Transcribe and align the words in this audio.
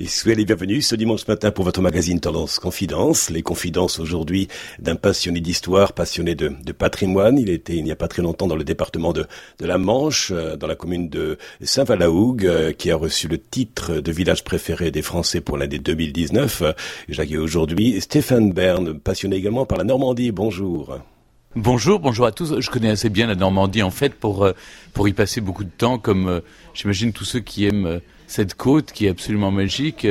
Et 0.00 0.08
soyez 0.08 0.34
les 0.34 0.44
bienvenus 0.44 0.88
ce 0.88 0.96
dimanche 0.96 1.28
matin 1.28 1.52
pour 1.52 1.64
votre 1.64 1.80
magazine 1.80 2.18
Tendance 2.18 2.58
Confidence. 2.58 3.30
Les 3.30 3.42
confidences 3.42 4.00
aujourd'hui 4.00 4.48
d'un 4.80 4.96
passionné 4.96 5.40
d'histoire, 5.40 5.92
passionné 5.92 6.34
de, 6.34 6.48
patrimoine. 6.72 7.38
Il 7.38 7.48
était 7.48 7.76
il 7.76 7.84
n'y 7.84 7.92
a 7.92 7.96
pas 7.96 8.08
très 8.08 8.20
longtemps 8.20 8.48
dans 8.48 8.56
le 8.56 8.64
département 8.64 9.12
de, 9.12 9.24
de 9.60 9.66
la 9.66 9.78
Manche, 9.78 10.32
euh, 10.32 10.56
dans 10.56 10.66
la 10.66 10.74
commune 10.74 11.08
de 11.08 11.38
Saint-Valahougue, 11.62 12.44
euh, 12.44 12.72
qui 12.72 12.90
a 12.90 12.96
reçu 12.96 13.28
le 13.28 13.38
titre 13.38 14.00
de 14.00 14.10
village 14.10 14.42
préféré 14.42 14.90
des 14.90 15.02
Français 15.02 15.40
pour 15.40 15.58
l'année 15.58 15.78
2019. 15.78 16.64
J'accueille 17.08 17.38
aujourd'hui 17.38 18.00
Stéphane 18.00 18.52
Bern, 18.52 18.98
passionné 18.98 19.36
également 19.36 19.64
par 19.64 19.78
la 19.78 19.84
Normandie. 19.84 20.32
Bonjour. 20.32 20.98
Bonjour, 21.54 22.00
bonjour 22.00 22.26
à 22.26 22.32
tous. 22.32 22.58
Je 22.58 22.68
connais 22.68 22.90
assez 22.90 23.10
bien 23.10 23.28
la 23.28 23.36
Normandie 23.36 23.84
en 23.84 23.92
fait 23.92 24.12
pour 24.12 24.44
euh, 24.44 24.54
pour 24.92 25.06
y 25.06 25.12
passer 25.12 25.40
beaucoup 25.40 25.62
de 25.62 25.70
temps, 25.70 25.98
comme 25.98 26.40
j'imagine 26.74 27.12
tous 27.12 27.24
ceux 27.24 27.40
qui 27.40 27.64
aiment 27.64 28.00
cette 28.26 28.54
côte 28.54 28.92
qui 28.92 29.06
est 29.06 29.10
absolument 29.10 29.50
magique. 29.50 30.06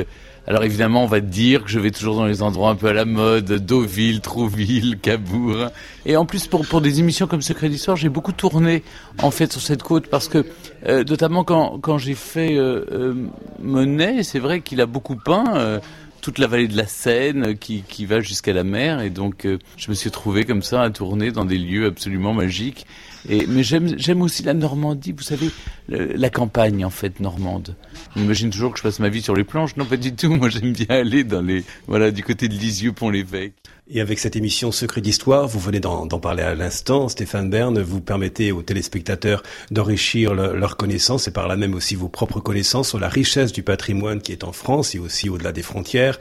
Alors 0.46 0.64
évidemment, 0.66 1.04
on 1.04 1.08
va 1.08 1.22
dire 1.22 1.64
que 1.64 1.70
je 1.70 1.80
vais 1.80 1.92
toujours 1.92 2.18
dans 2.18 2.26
les 2.26 2.42
endroits 2.42 2.70
un 2.70 2.76
peu 2.76 2.88
à 2.88 2.94
la 2.94 3.06
mode, 3.06 3.46
Deauville, 3.46 4.20
Trouville, 4.20 5.00
Cabourg. 5.02 5.70
Et 6.06 6.18
en 6.18 6.26
plus, 6.26 6.48
pour, 6.48 6.68
pour 6.68 6.82
des 6.82 7.00
émissions 7.00 7.28
comme 7.28 7.42
Secret 7.42 7.70
d'Histoire, 7.70 7.96
j'ai 7.96 8.10
beaucoup 8.10 8.34
tourné 8.34 8.84
en 9.20 9.32
fait 9.32 9.50
sur 9.52 9.62
cette 9.62 9.84
côte 9.84 10.08
parce 10.08 10.28
que, 10.28 10.46
euh, 10.86 11.06
notamment 11.06 11.46
quand, 11.46 11.80
quand 11.80 11.98
j'ai 11.98 12.16
fait 12.16 12.58
euh, 12.58 12.86
euh, 12.92 13.14
Monet, 13.62 14.24
c'est 14.24 14.40
vrai 14.40 14.60
qu'il 14.60 14.82
a 14.82 14.86
beaucoup 14.86 15.16
peint 15.16 15.80
toute 16.20 16.40
la 16.40 16.48
vallée 16.48 16.68
de 16.68 16.78
la 16.78 16.88
Seine 16.88 17.58
qui, 17.58 17.84
qui 17.88 18.06
va 18.06 18.20
jusqu'à 18.20 18.52
la 18.52 18.66
mer. 18.66 19.02
Et 19.02 19.10
donc, 19.10 19.48
je 19.78 19.90
me 19.90 19.94
suis 19.94 20.12
trouvé 20.12 20.44
comme 20.44 20.62
ça 20.62 20.82
à 20.82 20.90
tourner 20.90 21.32
dans 21.32 21.46
des 21.46 21.58
lieux 21.58 21.86
absolument 21.86 22.34
magiques. 22.34 22.86
Et, 23.30 23.46
mais 23.48 23.64
j'aime, 23.64 24.22
aussi 24.22 24.44
la 24.44 24.54
Normandie, 24.54 25.14
vous 25.14 25.24
savez, 25.24 25.50
la 25.88 26.30
campagne 26.30 26.86
en 26.86 26.90
fait 26.90 27.20
normande. 27.20 27.76
On 28.16 28.22
imagine 28.22 28.50
toujours 28.50 28.72
que 28.72 28.78
je 28.78 28.84
passe 28.84 29.00
ma 29.00 29.10
vie 29.10 29.22
sur 29.22 29.36
les 29.36 29.44
planches. 29.44 29.76
Non, 29.78 29.86
pas 29.86 29.98
du 29.98 30.14
tout. 30.14 30.36
Moi, 30.36 30.50
j'aime 30.50 30.74
bien 30.74 30.88
aller 30.90 31.24
dans 31.24 31.42
les, 31.42 31.64
voilà, 31.88 32.12
du 32.12 32.24
côté 32.24 32.48
de 32.48 32.54
Lisieux, 32.54 32.92
Pont-l'Évêque. 32.92 33.54
Et 33.90 34.00
avec 34.00 34.18
cette 34.18 34.38
émission 34.38 34.72
Secret 34.72 35.02
d'Histoire, 35.02 35.46
vous 35.46 35.60
venez 35.60 35.82
d'en, 35.82 36.08
parler 36.08 36.42
à 36.42 36.56
l'instant, 36.56 37.10
Stéphane 37.10 37.50
Bern, 37.50 37.78
vous 37.82 38.00
permettez 38.00 38.54
aux 38.54 38.62
téléspectateurs 38.62 39.44
d'enrichir 39.72 40.34
leurs 40.34 40.78
connaissances 40.78 41.28
et 41.28 41.32
par 41.32 41.50
là 41.50 41.58
même 41.58 41.74
aussi 41.74 41.96
vos 41.96 42.08
propres 42.08 42.40
connaissances 42.40 42.90
sur 42.90 43.00
la 43.00 43.10
richesse 43.10 43.52
du 43.52 43.62
patrimoine 43.62 44.22
qui 44.22 44.32
est 44.32 44.46
en 44.46 44.54
France 44.54 44.96
et 44.96 45.00
aussi 45.00 45.30
au-delà 45.30 45.52
des 45.52 45.64
frontières. 45.64 46.18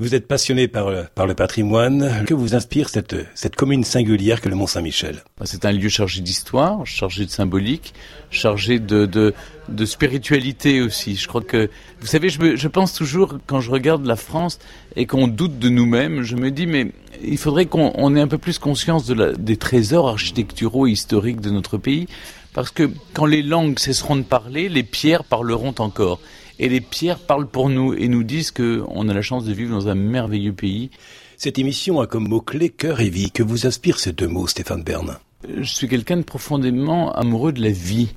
Vous 0.00 0.14
êtes 0.14 0.26
passionné 0.26 0.66
par, 0.66 0.90
par 1.14 1.26
le 1.26 1.34
patrimoine. 1.34 2.24
Que 2.26 2.32
vous 2.32 2.54
inspire 2.54 2.88
cette, 2.88 3.14
cette 3.34 3.54
commune 3.54 3.84
singulière 3.84 4.40
que 4.40 4.48
le 4.48 4.54
Mont-Saint-Michel 4.54 5.22
bah, 5.38 5.44
C'est 5.44 5.66
un 5.66 5.72
lieu 5.72 5.90
chargé 5.90 6.22
d'histoire, 6.22 6.86
chargé 6.86 7.26
de 7.26 7.30
symbolique, 7.30 7.92
chargé 8.30 8.78
de, 8.78 9.04
de, 9.04 9.34
de, 9.68 9.84
spiritualité 9.84 10.80
aussi. 10.80 11.16
Je 11.16 11.28
crois 11.28 11.42
que, 11.42 11.68
vous 12.00 12.06
savez, 12.06 12.30
je, 12.30 12.56
je 12.56 12.68
pense 12.68 12.94
toujours, 12.94 13.36
quand 13.46 13.60
je 13.60 13.70
regarde 13.70 14.06
la 14.06 14.16
France 14.16 14.58
et 14.96 15.04
qu'on 15.04 15.28
doute 15.28 15.58
de 15.58 15.68
nous-mêmes, 15.68 16.22
je 16.22 16.34
me 16.34 16.50
dis, 16.50 16.66
mais 16.66 16.92
il 17.22 17.36
faudrait 17.36 17.66
qu'on 17.66 18.16
ait 18.16 18.22
un 18.22 18.28
peu 18.28 18.38
plus 18.38 18.58
conscience 18.58 19.04
de 19.04 19.12
la, 19.12 19.32
des 19.32 19.58
trésors 19.58 20.08
architecturaux 20.08 20.86
et 20.86 20.92
historiques 20.92 21.42
de 21.42 21.50
notre 21.50 21.76
pays. 21.76 22.06
Parce 22.54 22.70
que 22.70 22.90
quand 23.12 23.26
les 23.26 23.42
langues 23.42 23.78
cesseront 23.78 24.16
de 24.16 24.22
parler, 24.22 24.70
les 24.70 24.82
pierres 24.82 25.24
parleront 25.24 25.74
encore 25.78 26.20
et 26.60 26.68
les 26.68 26.82
pierres 26.82 27.18
parlent 27.18 27.48
pour 27.48 27.70
nous 27.70 27.94
et 27.94 28.06
nous 28.06 28.22
disent 28.22 28.50
qu'on 28.50 29.08
a 29.08 29.14
la 29.14 29.22
chance 29.22 29.44
de 29.44 29.52
vivre 29.52 29.74
dans 29.74 29.88
un 29.88 29.94
merveilleux 29.94 30.52
pays. 30.52 30.90
Cette 31.38 31.58
émission 31.58 32.00
a 32.02 32.06
comme 32.06 32.28
mot-clé 32.28 32.68
cœur 32.68 33.00
et 33.00 33.08
vie. 33.08 33.30
Que 33.30 33.42
vous 33.42 33.66
inspirent 33.66 33.98
ces 33.98 34.12
deux 34.12 34.28
mots, 34.28 34.46
Stéphane 34.46 34.82
Bern? 34.82 35.16
Je 35.48 35.62
suis 35.62 35.88
quelqu'un 35.88 36.18
de 36.18 36.22
profondément 36.22 37.12
amoureux 37.12 37.52
de 37.52 37.62
la 37.62 37.70
vie. 37.70 38.10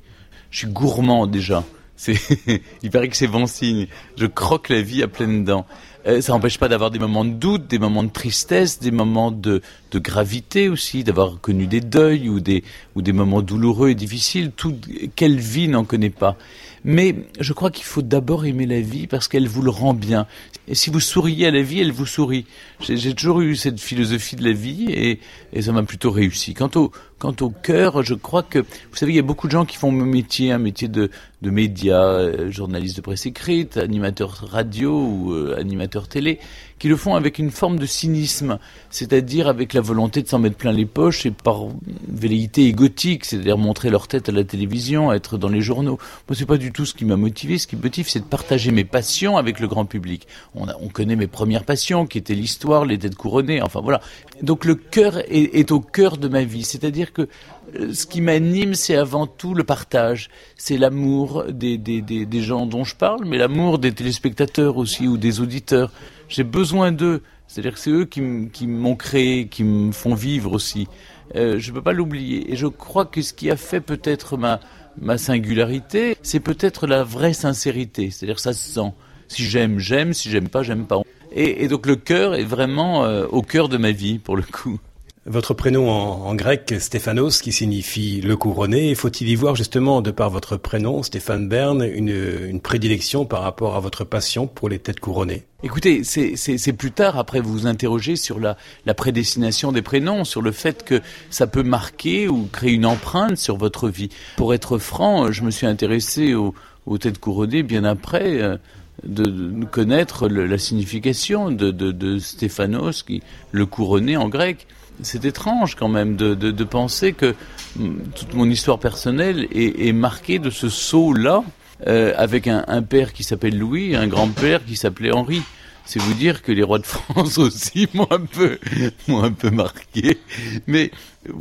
Je 0.50 0.58
suis 0.58 0.66
gourmand 0.66 1.26
déjà. 1.26 1.64
Il 2.82 2.90
paraît 2.90 3.08
que 3.08 3.16
c'est 3.16 3.28
bon 3.28 3.46
signe. 3.46 3.86
Je 4.18 4.26
croque 4.26 4.68
la 4.68 4.82
vie 4.82 5.02
à 5.02 5.08
pleines 5.08 5.44
dents. 5.44 5.64
Euh, 6.06 6.20
ça 6.20 6.34
n'empêche 6.34 6.58
pas 6.58 6.68
d'avoir 6.68 6.90
des 6.90 6.98
moments 6.98 7.24
de 7.24 7.30
doute, 7.30 7.66
des 7.66 7.78
moments 7.78 8.02
de 8.02 8.10
tristesse, 8.10 8.78
des 8.78 8.90
moments 8.90 9.30
de, 9.30 9.62
de 9.90 9.98
gravité 9.98 10.68
aussi, 10.68 11.02
d'avoir 11.02 11.40
connu 11.40 11.66
des 11.66 11.80
deuils 11.80 12.28
ou 12.28 12.40
des, 12.40 12.62
ou 12.94 13.00
des 13.00 13.14
moments 13.14 13.40
douloureux 13.40 13.88
et 13.88 13.94
difficiles. 13.94 14.50
Tout, 14.54 14.76
quelle 15.16 15.38
vie 15.38 15.68
n'en 15.68 15.84
connaît 15.84 16.10
pas 16.10 16.36
mais 16.84 17.16
je 17.40 17.52
crois 17.52 17.70
qu'il 17.70 17.84
faut 17.84 18.02
d'abord 18.02 18.44
aimer 18.44 18.66
la 18.66 18.80
vie 18.80 19.06
parce 19.06 19.26
qu'elle 19.26 19.48
vous 19.48 19.62
le 19.62 19.70
rend 19.70 19.94
bien. 19.94 20.26
Et 20.68 20.74
si 20.74 20.90
vous 20.90 21.00
souriez 21.00 21.46
à 21.46 21.50
la 21.50 21.62
vie, 21.62 21.80
elle 21.80 21.92
vous 21.92 22.06
sourit. 22.06 22.46
J'ai 22.80 23.14
toujours 23.14 23.40
eu 23.40 23.56
cette 23.56 23.80
philosophie 23.80 24.36
de 24.36 24.44
la 24.44 24.52
vie 24.52 24.86
et, 24.90 25.62
ça 25.62 25.72
m'a 25.72 25.82
plutôt 25.82 26.10
réussi. 26.10 26.54
Quant 26.54 26.70
au, 26.76 26.92
quant 27.18 27.34
au 27.40 27.50
cœur, 27.50 28.02
je 28.02 28.14
crois 28.14 28.42
que, 28.42 28.58
vous 28.58 28.96
savez, 28.96 29.12
il 29.12 29.16
y 29.16 29.20
a 29.20 29.22
beaucoup 29.22 29.46
de 29.46 29.52
gens 29.52 29.64
qui 29.64 29.76
font 29.76 29.90
mon 29.90 30.04
métier, 30.04 30.52
un 30.52 30.58
métier 30.58 30.88
de, 30.88 31.10
de 31.44 31.50
médias, 31.50 32.04
euh, 32.04 32.50
journaliste 32.50 32.96
de 32.96 33.02
presse 33.02 33.26
écrite, 33.26 33.76
animateur 33.76 34.46
radio 34.50 34.90
ou 34.92 35.32
euh, 35.32 35.56
animateur 35.58 36.08
télé, 36.08 36.38
qui 36.78 36.88
le 36.88 36.96
font 36.96 37.14
avec 37.14 37.38
une 37.38 37.50
forme 37.50 37.78
de 37.78 37.86
cynisme, 37.86 38.58
c'est-à-dire 38.90 39.46
avec 39.46 39.74
la 39.74 39.80
volonté 39.80 40.22
de 40.22 40.28
s'en 40.28 40.38
mettre 40.38 40.56
plein 40.56 40.72
les 40.72 40.86
poches 40.86 41.26
et 41.26 41.30
par 41.30 41.66
velléité 42.08 42.66
égotique, 42.66 43.24
c'est-à-dire 43.24 43.58
montrer 43.58 43.90
leur 43.90 44.08
tête 44.08 44.28
à 44.28 44.32
la 44.32 44.44
télévision, 44.44 45.12
être 45.12 45.38
dans 45.38 45.48
les 45.48 45.60
journaux. 45.60 45.98
Moi, 46.28 46.36
c'est 46.36 46.46
pas 46.46 46.56
du 46.56 46.72
tout 46.72 46.86
ce 46.86 46.94
qui 46.94 47.04
m'a 47.04 47.16
motivé. 47.16 47.58
Ce 47.58 47.66
qui 47.66 47.76
me 47.76 47.82
motive, 47.82 48.08
c'est 48.08 48.20
de 48.20 48.24
partager 48.24 48.70
mes 48.70 48.84
passions 48.84 49.36
avec 49.36 49.60
le 49.60 49.68
grand 49.68 49.84
public. 49.84 50.26
On, 50.54 50.66
connaît 50.88 51.16
mes 51.16 51.26
premières 51.26 51.64
passions, 51.64 52.06
qui 52.06 52.18
étaient 52.18 52.34
l'histoire, 52.34 52.84
les 52.84 52.98
têtes 52.98 53.16
couronnées, 53.16 53.60
enfin 53.62 53.80
voilà. 53.80 54.00
Donc 54.42 54.64
le 54.64 54.74
cœur 54.74 55.18
est 55.28 55.72
au 55.72 55.80
cœur 55.80 56.16
de 56.16 56.28
ma 56.28 56.44
vie, 56.44 56.62
c'est-à-dire 56.62 57.03
que 57.12 57.28
euh, 57.76 57.92
ce 57.92 58.06
qui 58.06 58.20
m'anime, 58.20 58.74
c'est 58.74 58.96
avant 58.96 59.26
tout 59.26 59.54
le 59.54 59.64
partage. 59.64 60.30
C'est 60.56 60.78
l'amour 60.78 61.44
des, 61.48 62.26
gens 62.40 62.66
dont 62.66 62.84
je 62.84 62.94
parle, 62.94 63.24
mais 63.24 63.38
l'amour 63.38 63.78
des 63.78 63.92
téléspectateurs 63.92 64.76
aussi 64.76 65.06
ou 65.06 65.16
des 65.16 65.40
auditeurs. 65.40 65.92
J'ai 66.28 66.44
besoin 66.44 66.92
d'eux. 66.92 67.22
C'est-à-dire 67.46 67.74
que 67.74 67.78
c'est 67.78 67.90
eux 67.90 68.04
qui 68.06 68.66
m'ont 68.66 68.96
créé, 68.96 69.46
qui 69.46 69.64
me 69.64 69.92
font 69.92 70.14
vivre 70.14 70.52
aussi. 70.52 70.88
Euh, 71.36 71.58
je 71.58 71.70
ne 71.70 71.74
peux 71.74 71.82
pas 71.82 71.92
l'oublier. 71.92 72.52
Et 72.52 72.56
je 72.56 72.66
crois 72.66 73.06
que 73.06 73.22
ce 73.22 73.32
qui 73.32 73.50
a 73.50 73.56
fait 73.56 73.80
peut-être 73.80 74.36
ma, 74.36 75.18
singularité, 75.18 76.16
c'est 76.22 76.40
peut-être 76.40 76.86
la 76.86 77.02
vraie 77.02 77.32
sincérité. 77.32 78.10
C'est-à-dire 78.10 78.38
ça 78.38 78.52
se 78.52 78.70
sent. 78.70 78.92
Si 79.28 79.44
j'aime, 79.44 79.78
j'aime. 79.78 80.12
Si 80.12 80.30
j'aime 80.30 80.48
pas, 80.48 80.62
j'aime 80.62 80.86
pas. 80.86 81.00
Et, 81.32 81.64
et, 81.64 81.68
donc 81.68 81.86
le 81.86 81.96
cœur 81.96 82.34
est 82.34 82.44
vraiment 82.44 83.04
euh, 83.04 83.26
au 83.26 83.42
cœur 83.42 83.68
de 83.68 83.76
ma 83.76 83.90
vie, 83.90 84.18
pour 84.18 84.36
le 84.36 84.42
coup. 84.42 84.78
Votre 85.26 85.54
prénom 85.54 85.88
en, 85.88 86.34
grec, 86.34 86.74
Stéphanos, 86.78 87.40
qui 87.40 87.50
signifie 87.50 88.20
le 88.20 88.36
couronné, 88.36 88.94
faut-il 88.94 89.30
y 89.30 89.34
voir 89.36 89.56
justement, 89.56 90.02
de 90.02 90.10
par 90.10 90.28
votre 90.28 90.58
prénom, 90.58 91.02
Stéphane 91.02 91.48
Bern, 91.48 91.82
une, 91.82 92.60
prédilection 92.60 93.24
par 93.24 93.40
rapport 93.40 93.74
à 93.74 93.80
votre 93.80 94.04
passion 94.04 94.46
pour 94.46 94.68
les 94.68 94.78
têtes 94.78 95.00
couronnées? 95.00 95.44
Écoutez, 95.62 96.04
c'est 96.04 96.72
plus 96.74 96.92
tard, 96.92 97.18
après 97.18 97.40
vous 97.40 97.52
vous 97.52 97.66
interrogez 97.66 98.16
sur 98.16 98.38
la, 98.38 98.56
prédestination 98.94 99.72
des 99.72 99.80
prénoms, 99.80 100.24
sur 100.24 100.42
le 100.42 100.52
fait 100.52 100.84
que 100.84 101.00
ça 101.30 101.46
peut 101.46 101.62
marquer 101.62 102.28
ou 102.28 102.46
créer 102.52 102.72
une 102.72 102.84
empreinte 102.84 103.38
sur 103.38 103.56
votre 103.56 103.88
vie. 103.88 104.10
Pour 104.36 104.52
être 104.52 104.76
franc, 104.76 105.32
je 105.32 105.42
me 105.42 105.50
suis 105.50 105.66
intéressé 105.66 106.34
aux, 106.34 106.54
têtes 106.98 107.18
couronnées 107.18 107.62
bien 107.62 107.84
après. 107.84 108.42
Euh, 108.42 108.58
de, 109.02 109.64
connaître 109.64 110.28
la 110.28 110.56
signification 110.56 111.50
de, 111.50 112.18
Stéphanos, 112.18 113.02
qui, 113.02 113.22
le 113.52 113.66
couronné 113.66 114.16
en 114.16 114.28
grec 114.28 114.66
c'est 115.02 115.24
étrange 115.24 115.74
quand 115.74 115.88
même 115.88 116.16
de, 116.16 116.34
de, 116.34 116.64
penser 116.64 117.12
que 117.12 117.34
mm, 117.76 117.96
toute 118.14 118.34
mon 118.34 118.48
histoire 118.48 118.78
personnelle 118.78 119.46
est, 119.52 119.86
est 119.88 119.92
marquée 119.92 120.38
de 120.38 120.50
ce 120.50 120.68
saut-là, 120.68 121.42
euh, 121.86 122.14
avec 122.16 122.46
un, 122.46 122.64
un, 122.68 122.82
père 122.82 123.12
qui 123.12 123.24
s'appelle 123.24 123.58
Louis 123.58 123.96
un 123.96 124.06
grand-père 124.06 124.64
qui 124.64 124.76
s'appelait 124.76 125.12
Henri. 125.12 125.42
C'est 125.86 126.00
vous 126.00 126.14
dire 126.14 126.42
que 126.42 126.50
les 126.50 126.62
rois 126.62 126.78
de 126.78 126.86
France 126.86 127.36
aussi 127.38 127.88
m'ont 127.92 128.08
un 128.10 128.20
peu, 128.20 128.58
m'ont 129.06 129.22
un 129.22 129.32
peu 129.32 129.50
marqué. 129.50 130.18
Mais 130.66 130.90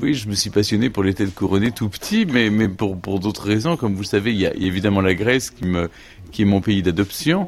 oui, 0.02 0.16
je 0.16 0.28
me 0.28 0.36
suis 0.36 0.50
passionné 0.50 0.90
pour 0.90 1.03
les 1.03 1.13
têtes 1.13 1.34
couronnées 1.34 1.72
tout 1.72 1.88
petit, 1.88 2.25
mais, 2.25 2.50
mais 2.50 2.68
pour, 2.68 3.00
pour 3.00 3.19
d'autres 3.19 3.46
raisons. 3.46 3.78
Comme 3.78 3.94
vous 3.94 4.02
le 4.02 4.08
savez, 4.08 4.31
il 4.31 4.40
y 4.40 4.46
a 4.46 4.53
évidemment 4.53 5.00
la 5.00 5.13
Grèce 5.13 5.50
qui, 5.50 5.66
me, 5.66 5.90
qui 6.31 6.42
est 6.42 6.46
mon 6.46 6.59
pays 6.59 6.81
d'adoption 6.81 7.47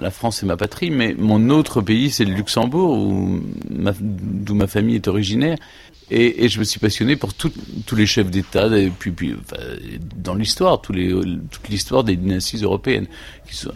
la 0.00 0.10
France 0.10 0.42
est 0.42 0.46
ma 0.46 0.56
patrie, 0.56 0.90
mais 0.90 1.14
mon 1.18 1.50
autre 1.50 1.80
pays, 1.80 2.10
c'est 2.10 2.24
le 2.24 2.34
Luxembourg, 2.34 2.96
d'où 4.00 4.54
ma, 4.54 4.66
famille 4.66 4.96
est 4.96 5.08
originaire. 5.08 5.56
Et, 6.10 6.48
je 6.48 6.58
me 6.60 6.64
suis 6.64 6.78
passionné 6.78 7.16
pour 7.16 7.34
tous 7.34 7.50
les 7.96 8.06
chefs 8.06 8.30
d'État, 8.30 8.68
puis, 8.98 9.10
puis 9.10 9.34
dans 10.16 10.34
l'histoire, 10.34 10.80
toute 10.80 10.96
l'histoire 11.68 12.04
des 12.04 12.16
dynasties 12.16 12.62
européennes. 12.62 13.06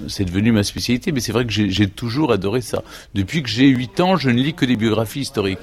C'est 0.09 0.25
devenu 0.25 0.53
ma 0.53 0.63
spécialité, 0.63 1.11
mais 1.11 1.21
c'est 1.21 1.33
vrai 1.33 1.45
que 1.45 1.53
j'ai 1.53 1.89
toujours 1.89 2.33
adoré 2.33 2.61
ça. 2.61 2.83
Depuis 3.15 3.43
que 3.43 3.49
j'ai 3.49 3.67
8 3.67 4.01
ans, 4.01 4.17
je 4.17 4.31
ne 4.31 4.41
lis 4.41 4.55
que 4.55 4.65
des 4.65 4.77
biographies 4.77 5.21
historiques. 5.21 5.59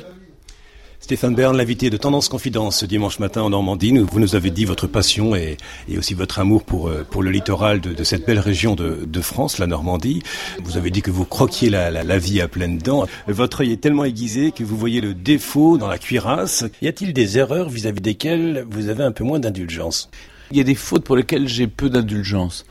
Stéphane 1.00 1.36
Bern, 1.36 1.56
l'invité 1.56 1.90
de 1.90 1.96
Tendance 1.96 2.28
Confidence 2.28 2.80
ce 2.80 2.86
dimanche 2.86 3.20
matin 3.20 3.44
en 3.44 3.52
Normandie. 3.52 3.94
Vous 3.98 4.20
nous 4.20 4.36
avez 4.36 4.50
dit 4.50 4.66
votre 4.66 4.88
passion 4.88 5.36
et, 5.36 5.58
aussi 5.96 6.16
votre 6.16 6.40
amour 6.40 6.64
pour, 6.64 6.90
euh, 6.90 7.06
le 7.22 7.30
littoral 7.30 7.80
de, 7.80 8.04
cette 8.04 8.26
belle 8.26 8.40
région 8.40 8.76
de, 8.76 9.22
France, 9.22 9.60
la 9.60 9.68
Normandie. 9.68 10.24
Vous 10.64 10.76
avez 10.76 10.90
dit 10.90 11.02
que 11.02 11.12
vous 11.12 11.24
croquiez 11.24 11.70
la, 11.70 12.18
vie 12.18 12.42
à 12.42 12.48
pleines 12.48 12.80
dents. 12.80 13.06
Votre 13.28 13.62
œil 13.62 13.74
est 13.74 13.82
tellement 13.82 14.06
aiguisé 14.06 14.52
que 14.52 14.64
vous 14.64 14.76
voyez 14.76 15.00
le 15.00 15.14
défaut 15.14 15.78
dans 15.78 15.88
la 15.88 16.00
cuirasse. 16.00 16.66
Y 16.82 16.88
a-t-il 16.88 17.14
des 17.14 17.38
erreurs 17.38 17.70
vis-à-vis 17.70 18.02
desquelles 18.02 18.66
vous 18.70 18.90
avez 18.90 19.04
un 19.04 19.12
peu 19.12 19.24
moins 19.24 19.40
d'indulgence? 19.40 20.10
Il 20.52 20.58
y 20.58 20.62
a 20.62 20.64
des 20.64 20.76
fautes 20.76 21.04
pour 21.04 21.16
lesquelles 21.16 21.48
j'ai 21.48 21.68
peu 21.68 21.90
d'indulgence. 21.90 22.66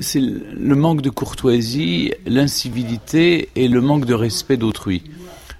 c'est 0.00 0.20
le 0.20 0.74
manque 0.74 1.00
de 1.00 1.10
courtoisie, 1.10 2.12
l'incivilité 2.26 3.50
et 3.54 3.68
le 3.68 3.80
manque 3.80 4.04
de 4.04 4.14
respect 4.14 4.56
d'autrui. 4.56 5.04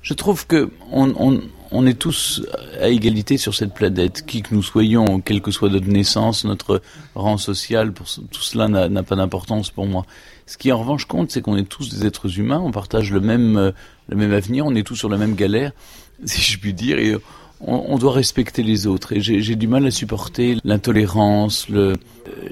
Je 0.02 0.14
trouve 0.14 0.46
que 0.46 0.70
on, 0.90 1.40
est 1.86 1.98
tous 1.98 2.42
à 2.80 2.88
égalité 2.88 3.36
sur 3.36 3.54
cette 3.54 3.74
planète, 3.74 4.24
qui 4.26 4.42
que 4.42 4.54
nous 4.54 4.62
soyons, 4.62 5.20
quelle 5.20 5.40
que 5.40 5.50
soit 5.50 5.68
notre 5.68 5.88
naissance, 5.88 6.44
notre 6.44 6.80
rang 7.14 7.38
social, 7.38 7.92
pour, 7.92 8.06
tout 8.06 8.42
cela 8.42 8.68
n'a 8.68 9.02
pas 9.02 9.16
d'importance 9.16 9.70
pour 9.70 9.86
moi. 9.86 10.04
Ce 10.46 10.56
qui 10.56 10.72
en 10.72 10.78
revanche 10.78 11.04
compte, 11.04 11.30
c'est 11.30 11.42
qu'on 11.42 11.56
est 11.56 11.68
tous 11.68 11.90
des 11.90 12.06
êtres 12.06 12.38
humains, 12.38 12.60
on 12.60 12.70
partage 12.70 13.12
le 13.12 13.20
même, 13.20 13.56
euh, 13.56 13.72
le 14.08 14.16
même 14.16 14.32
avenir, 14.32 14.64
on 14.64 14.74
est 14.74 14.82
tous 14.82 14.96
sur 14.96 15.10
la 15.10 15.18
même 15.18 15.34
galère, 15.34 15.72
si 16.24 16.40
je 16.40 16.58
puis 16.58 16.72
dire, 16.72 16.98
et 16.98 17.14
on, 17.60 17.98
doit 17.98 18.12
respecter 18.12 18.62
les 18.62 18.86
autres. 18.86 19.12
Et 19.12 19.20
j'ai 19.20 19.56
du 19.56 19.66
mal 19.66 19.86
à 19.86 19.90
supporter 19.90 20.56
l'intolérance, 20.64 21.66
euh, 21.70 21.96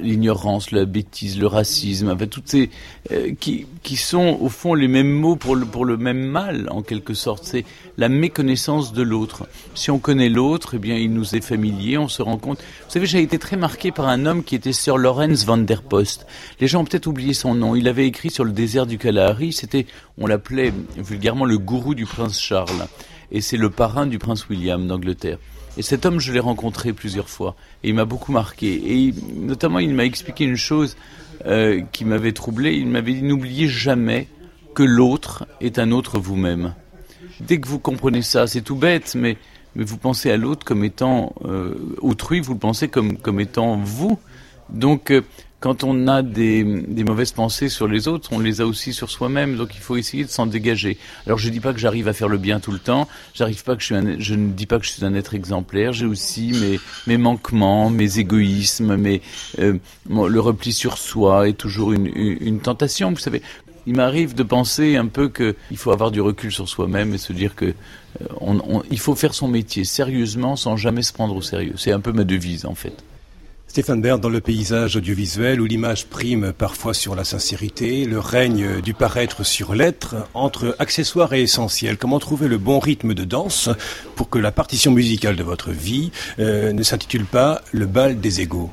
l'ignorance, 0.00 0.72
la 0.72 0.84
bêtise, 0.84 1.38
le 1.38 1.46
racisme, 1.46 2.10
enfin 2.10 2.26
toutes 2.26 2.48
ces 2.48 2.70
euh, 3.12 3.32
qui, 3.38 3.66
qui 3.82 3.96
sont 3.96 4.36
au 4.40 4.48
fond 4.48 4.74
les 4.74 4.88
mêmes 4.88 5.10
mots 5.10 5.36
pour 5.36 5.54
le, 5.54 5.64
pour 5.64 5.84
le 5.84 5.96
même 5.96 6.24
mal 6.24 6.68
en 6.70 6.82
quelque 6.82 7.14
sorte. 7.14 7.44
C'est 7.44 7.64
la 7.98 8.08
méconnaissance 8.08 8.92
de 8.92 9.02
l'autre. 9.02 9.46
Si 9.74 9.90
on 9.90 9.98
connaît 9.98 10.28
l'autre, 10.28 10.74
eh 10.74 10.78
bien 10.78 10.96
il 10.96 11.12
nous 11.12 11.36
est 11.36 11.40
familier, 11.40 11.98
on 11.98 12.08
se 12.08 12.22
rend 12.22 12.38
compte. 12.38 12.58
Vous 12.58 12.92
savez, 12.92 13.06
j'ai 13.06 13.22
été 13.22 13.38
très 13.38 13.56
marqué 13.56 13.92
par 13.92 14.08
un 14.08 14.26
homme 14.26 14.42
qui 14.42 14.56
était 14.56 14.72
Sir 14.72 14.98
Lawrence 14.98 15.44
van 15.44 15.58
der 15.58 15.82
Post. 15.82 16.26
Les 16.60 16.66
gens 16.66 16.80
ont 16.80 16.84
peut-être 16.84 17.06
oublié 17.06 17.32
son 17.32 17.54
nom. 17.54 17.76
Il 17.76 17.86
avait 17.86 18.06
écrit 18.06 18.30
sur 18.30 18.44
le 18.44 18.52
désert 18.52 18.86
du 18.86 18.98
Kalahari. 18.98 19.52
C'était, 19.52 19.86
on 20.18 20.26
l'appelait 20.26 20.72
vulgairement 20.96 21.44
le 21.44 21.58
gourou 21.58 21.94
du 21.94 22.06
prince 22.06 22.40
Charles 22.40 22.88
et 23.30 23.40
c'est 23.40 23.56
le 23.56 23.70
parrain 23.70 24.06
du 24.06 24.18
prince 24.18 24.48
William 24.48 24.86
d'Angleterre. 24.86 25.38
Et 25.78 25.82
cet 25.82 26.06
homme, 26.06 26.20
je 26.20 26.32
l'ai 26.32 26.40
rencontré 26.40 26.92
plusieurs 26.92 27.28
fois, 27.28 27.54
et 27.82 27.88
il 27.88 27.94
m'a 27.94 28.06
beaucoup 28.06 28.32
marqué. 28.32 29.06
Et 29.06 29.14
notamment, 29.34 29.78
il 29.78 29.94
m'a 29.94 30.04
expliqué 30.04 30.44
une 30.44 30.56
chose 30.56 30.96
euh, 31.44 31.82
qui 31.92 32.04
m'avait 32.04 32.32
troublé. 32.32 32.74
Il 32.74 32.88
m'avait 32.88 33.12
dit 33.12 33.22
n'oubliez 33.22 33.68
jamais 33.68 34.28
que 34.74 34.82
l'autre 34.82 35.46
est 35.60 35.78
un 35.78 35.90
autre 35.90 36.18
vous-même. 36.18 36.74
Dès 37.40 37.60
que 37.60 37.68
vous 37.68 37.78
comprenez 37.78 38.22
ça, 38.22 38.46
c'est 38.46 38.62
tout 38.62 38.76
bête, 38.76 39.14
mais, 39.14 39.36
mais 39.74 39.84
vous 39.84 39.98
pensez 39.98 40.30
à 40.30 40.38
l'autre 40.38 40.64
comme 40.64 40.84
étant 40.84 41.34
euh, 41.44 41.74
autrui, 42.00 42.40
vous 42.40 42.54
le 42.54 42.58
pensez 42.58 42.88
comme, 42.88 43.18
comme 43.18 43.40
étant 43.40 43.76
vous. 43.76 44.18
Donc, 44.70 45.10
euh, 45.10 45.20
quand 45.66 45.82
on 45.82 46.06
a 46.06 46.22
des, 46.22 46.62
mauvaises 46.62 47.32
pensées 47.32 47.68
sur 47.68 47.88
les 47.88 48.06
autres, 48.06 48.28
on 48.32 48.38
les 48.38 48.60
a 48.60 48.66
aussi 48.66 48.92
sur 48.92 49.10
soi-même. 49.10 49.56
Donc 49.56 49.74
il 49.74 49.80
faut 49.80 49.96
essayer 49.96 50.22
de 50.22 50.30
s'en 50.30 50.46
dégager. 50.46 50.96
Alors 51.26 51.40
je 51.40 51.48
dis 51.48 51.58
pas 51.58 51.72
que 51.72 51.80
j'arrive 51.80 52.06
à 52.06 52.12
faire 52.12 52.28
le 52.28 52.38
bien 52.38 52.60
tout 52.60 52.70
le 52.70 52.78
temps. 52.78 53.08
J'arrive 53.34 53.64
pas 53.64 53.74
que 53.74 53.82
je 53.82 53.94
ne 53.96 54.52
dis 54.52 54.66
pas 54.66 54.78
que 54.78 54.84
je 54.84 54.92
suis 54.92 55.04
un 55.04 55.12
être 55.14 55.34
exemplaire. 55.34 55.92
J'ai 55.92 56.06
aussi 56.06 56.78
mes, 57.08 57.16
manquements, 57.16 57.90
mes 57.90 58.20
égoïsmes, 58.20 58.94
mes, 58.94 59.22
euh, 59.58 59.76
le 60.08 60.38
repli 60.38 60.72
sur 60.72 60.98
soi 60.98 61.48
est 61.48 61.54
toujours 61.54 61.90
une, 61.90 62.60
tentation. 62.60 63.10
Vous 63.10 63.18
savez, 63.18 63.42
il 63.88 63.96
m'arrive 63.96 64.36
de 64.36 64.44
penser 64.44 64.94
un 64.94 65.06
peu 65.06 65.28
qu'il 65.28 65.78
faut 65.78 65.90
avoir 65.90 66.12
du 66.12 66.20
recul 66.20 66.52
sur 66.52 66.68
soi-même 66.68 67.12
et 67.12 67.18
se 67.18 67.32
dire 67.32 67.56
que 67.56 67.74
euh, 68.20 68.96
faut 68.98 69.16
faire 69.16 69.34
son 69.34 69.48
métier 69.48 69.82
sérieusement 69.82 70.54
sans 70.54 70.76
jamais 70.76 71.02
se 71.02 71.12
prendre 71.12 71.34
au 71.34 71.42
sérieux. 71.42 71.74
C'est 71.76 71.90
un 71.90 72.00
peu 72.00 72.12
ma 72.12 72.22
devise 72.22 72.66
en 72.66 72.76
fait. 72.76 73.02
Stéphane 73.68 74.00
Bern, 74.00 74.18
dans 74.20 74.30
le 74.30 74.40
paysage 74.40 74.96
audiovisuel 74.96 75.60
où 75.60 75.66
l'image 75.66 76.06
prime 76.06 76.54
parfois 76.56 76.94
sur 76.94 77.14
la 77.14 77.24
sincérité, 77.24 78.06
le 78.06 78.18
règne 78.18 78.80
du 78.80 78.94
paraître 78.94 79.44
sur 79.44 79.74
l'être, 79.74 80.16
entre 80.32 80.74
accessoires 80.78 81.34
et 81.34 81.42
essentiels, 81.42 81.98
comment 81.98 82.18
trouver 82.18 82.48
le 82.48 82.56
bon 82.56 82.78
rythme 82.78 83.12
de 83.12 83.24
danse 83.24 83.68
pour 84.14 84.30
que 84.30 84.38
la 84.38 84.50
partition 84.50 84.92
musicale 84.92 85.36
de 85.36 85.42
votre 85.42 85.72
vie 85.72 86.10
euh, 86.38 86.72
ne 86.72 86.82
s'intitule 86.82 87.26
pas 87.26 87.60
Le 87.72 87.84
bal 87.84 88.20
des 88.20 88.40
égaux 88.40 88.70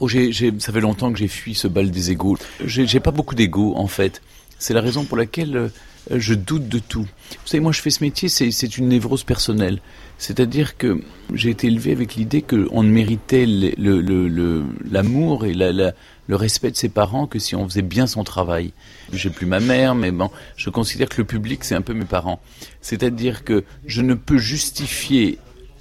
Oh, 0.00 0.08
j'ai, 0.08 0.32
ça 0.32 0.72
fait 0.72 0.80
longtemps 0.80 1.12
que 1.12 1.18
j'ai 1.18 1.28
fui 1.28 1.54
ce 1.54 1.68
bal 1.68 1.90
des 1.90 2.10
égaux. 2.10 2.38
J'ai, 2.64 2.86
j'ai 2.86 3.00
pas 3.00 3.10
beaucoup 3.10 3.34
d'égaux 3.34 3.74
en 3.76 3.88
fait. 3.88 4.22
C'est 4.58 4.74
la 4.74 4.80
raison 4.80 5.04
pour 5.04 5.16
laquelle 5.16 5.56
euh, 5.56 5.68
je 6.10 6.34
doute 6.34 6.68
de 6.68 6.78
tout. 6.78 7.06
Vous 7.30 7.46
savez, 7.46 7.60
moi 7.60 7.72
je 7.72 7.80
fais 7.80 7.90
ce 7.90 8.02
métier, 8.02 8.28
c'est 8.28 8.78
une 8.78 8.88
névrose 8.88 9.24
personnelle. 9.24 9.80
C'est-à-dire 10.18 10.76
que 10.76 11.00
j'ai 11.32 11.50
été 11.50 11.68
élevé 11.68 11.92
avec 11.92 12.16
l'idée 12.16 12.42
qu'on 12.42 12.82
ne 12.82 12.90
méritait 12.90 13.46
l'amour 13.46 15.46
et 15.46 15.54
le 15.54 16.36
respect 16.36 16.72
de 16.72 16.76
ses 16.76 16.88
parents 16.88 17.28
que 17.28 17.38
si 17.38 17.54
on 17.54 17.68
faisait 17.68 17.82
bien 17.82 18.08
son 18.08 18.24
travail. 18.24 18.72
J'ai 19.12 19.30
plus 19.30 19.46
ma 19.46 19.60
mère, 19.60 19.94
mais 19.94 20.10
bon, 20.10 20.30
je 20.56 20.70
considère 20.70 21.08
que 21.08 21.18
le 21.18 21.26
public, 21.26 21.62
c'est 21.62 21.76
un 21.76 21.82
peu 21.82 21.94
mes 21.94 22.04
parents. 22.04 22.40
C'est-à-dire 22.80 23.44
que 23.44 23.64
je 23.86 24.02
ne 24.02 24.14
peux 24.14 24.38
justifier 24.38 25.38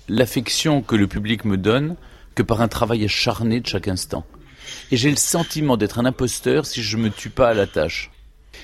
l'affection 0.07 0.81
que 0.81 0.95
le 0.95 1.07
public 1.07 1.43
me 1.43 1.57
donne 1.57 1.95
que 2.35 2.43
par 2.43 2.61
un 2.61 2.67
travail 2.67 3.03
acharné 3.03 3.59
de 3.59 3.67
chaque 3.67 3.87
instant. 3.87 4.23
Et 4.91 4.97
j'ai 4.97 5.09
le 5.09 5.17
sentiment 5.17 5.77
d'être 5.77 5.97
un 5.97 6.05
imposteur 6.05 6.67
si 6.67 6.83
je 6.83 6.97
me 6.97 7.09
tue 7.09 7.31
pas 7.31 7.49
à 7.49 7.53
la 7.55 7.65
tâche. 7.65 8.11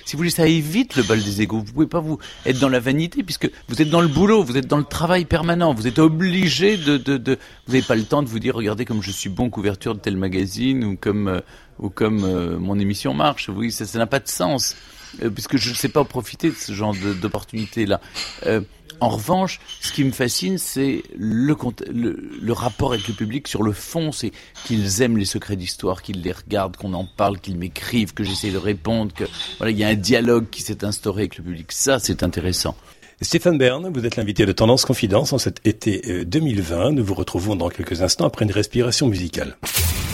Si 0.06 0.14
vous 0.14 0.18
voulez, 0.18 0.30
ça 0.30 0.48
évite 0.48 0.96
le 0.96 1.04
bal 1.04 1.22
des 1.22 1.42
égaux. 1.42 1.60
Vous 1.60 1.74
pouvez 1.74 1.88
pas 1.88 2.00
vous 2.00 2.18
être 2.46 2.60
dans 2.60 2.70
la 2.70 2.80
vanité 2.80 3.24
puisque 3.24 3.50
vous 3.68 3.82
êtes 3.82 3.90
dans 3.90 4.02
le 4.02 4.08
boulot, 4.08 4.44
vous 4.44 4.58
êtes 4.58 4.68
dans 4.68 4.78
le 4.78 4.84
travail 4.84 5.26
permanent. 5.26 5.74
Vous 5.74 5.88
êtes 5.88 6.00
obligé 6.00 6.78
de, 6.78 6.98
de, 6.98 7.38
vous 7.68 7.74
n'avez 7.74 7.86
pas 7.86 7.96
le 7.96 8.04
temps 8.04 8.24
de 8.24 8.28
vous 8.28 8.40
dire, 8.40 8.56
regardez 8.56 8.86
comme 8.86 9.02
je 9.02 9.12
suis 9.12 9.30
bon 9.30 9.50
couverture 9.50 9.96
de 9.96 10.00
tel 10.00 10.18
magazine 10.18 10.84
ou 10.84 10.98
comme 10.98 11.28
euh, 11.28 11.40
ou 11.80 11.90
comme 11.90 12.24
euh, 12.24 12.60
mon 12.60 12.80
émission 12.80 13.14
marche. 13.14 13.50
Oui, 13.50 13.72
ça, 13.72 13.86
ça 13.86 13.98
n'a 13.98 14.08
pas 14.08 14.20
de 14.20 14.28
sens 14.28 14.76
euh, 15.24 15.30
puisque 15.30 15.58
je 15.58 15.70
ne 15.70 15.76
sais 15.76 15.90
pas 15.90 16.04
profiter 16.04 16.50
de 16.50 16.56
ce 16.56 16.74
genre 16.74 16.96
d'opportunité 17.22 17.86
là. 17.86 18.00
En 19.04 19.10
revanche, 19.10 19.60
ce 19.82 19.92
qui 19.92 20.06
me 20.06 20.12
fascine, 20.12 20.58
c'est 20.58 21.04
le, 21.18 21.52
rapport 22.54 22.94
avec 22.94 23.06
le 23.10 23.14
public 23.14 23.50
sur 23.50 23.62
le 23.62 23.74
fond, 23.74 24.14
c'est 24.14 24.32
qu'ils 24.64 25.02
aiment 25.02 25.18
les 25.18 25.26
secrets 25.26 25.58
d'histoire, 25.58 26.02
qu'ils 26.02 26.22
les 26.22 26.32
regardent, 26.32 26.78
qu'on 26.78 26.94
en 26.94 27.04
parle, 27.04 27.38
qu'ils 27.42 27.58
m'écrivent, 27.58 28.14
que 28.14 28.24
j'essaie 28.24 28.52
de 28.52 28.58
répondre, 28.58 29.12
que 29.14 29.26
voilà, 29.58 29.72
il 29.72 29.78
y 29.78 29.84
a 29.84 29.90
un 29.90 29.96
dialogue 29.96 30.46
qui 30.50 30.62
s'est 30.62 30.86
instauré 30.86 31.24
avec 31.24 31.38
le 31.38 31.44
public. 31.44 31.74
Ça, 31.74 32.00
c'est 32.00 32.24
intéressant. 32.24 32.78
Stéphane 33.20 33.58
Bern, 33.58 33.92
vous 33.94 34.06
êtes 34.06 34.16
l'invité 34.16 34.46
de 34.46 34.54
Tendance 34.54 34.86
Confidence 34.86 35.34
en 35.34 35.38
cet 35.38 35.60
été 35.68 36.24
2020. 36.24 36.78
Euh, 36.88 36.92
Nous 36.92 37.04
vous 37.04 37.14
retrouvons 37.14 37.58
dans 37.58 37.68
quelques 37.68 38.02
instants 38.02 38.28
après 38.28 38.46
une 38.46 38.52
respiration 38.52 39.08
musicale. 39.08 39.58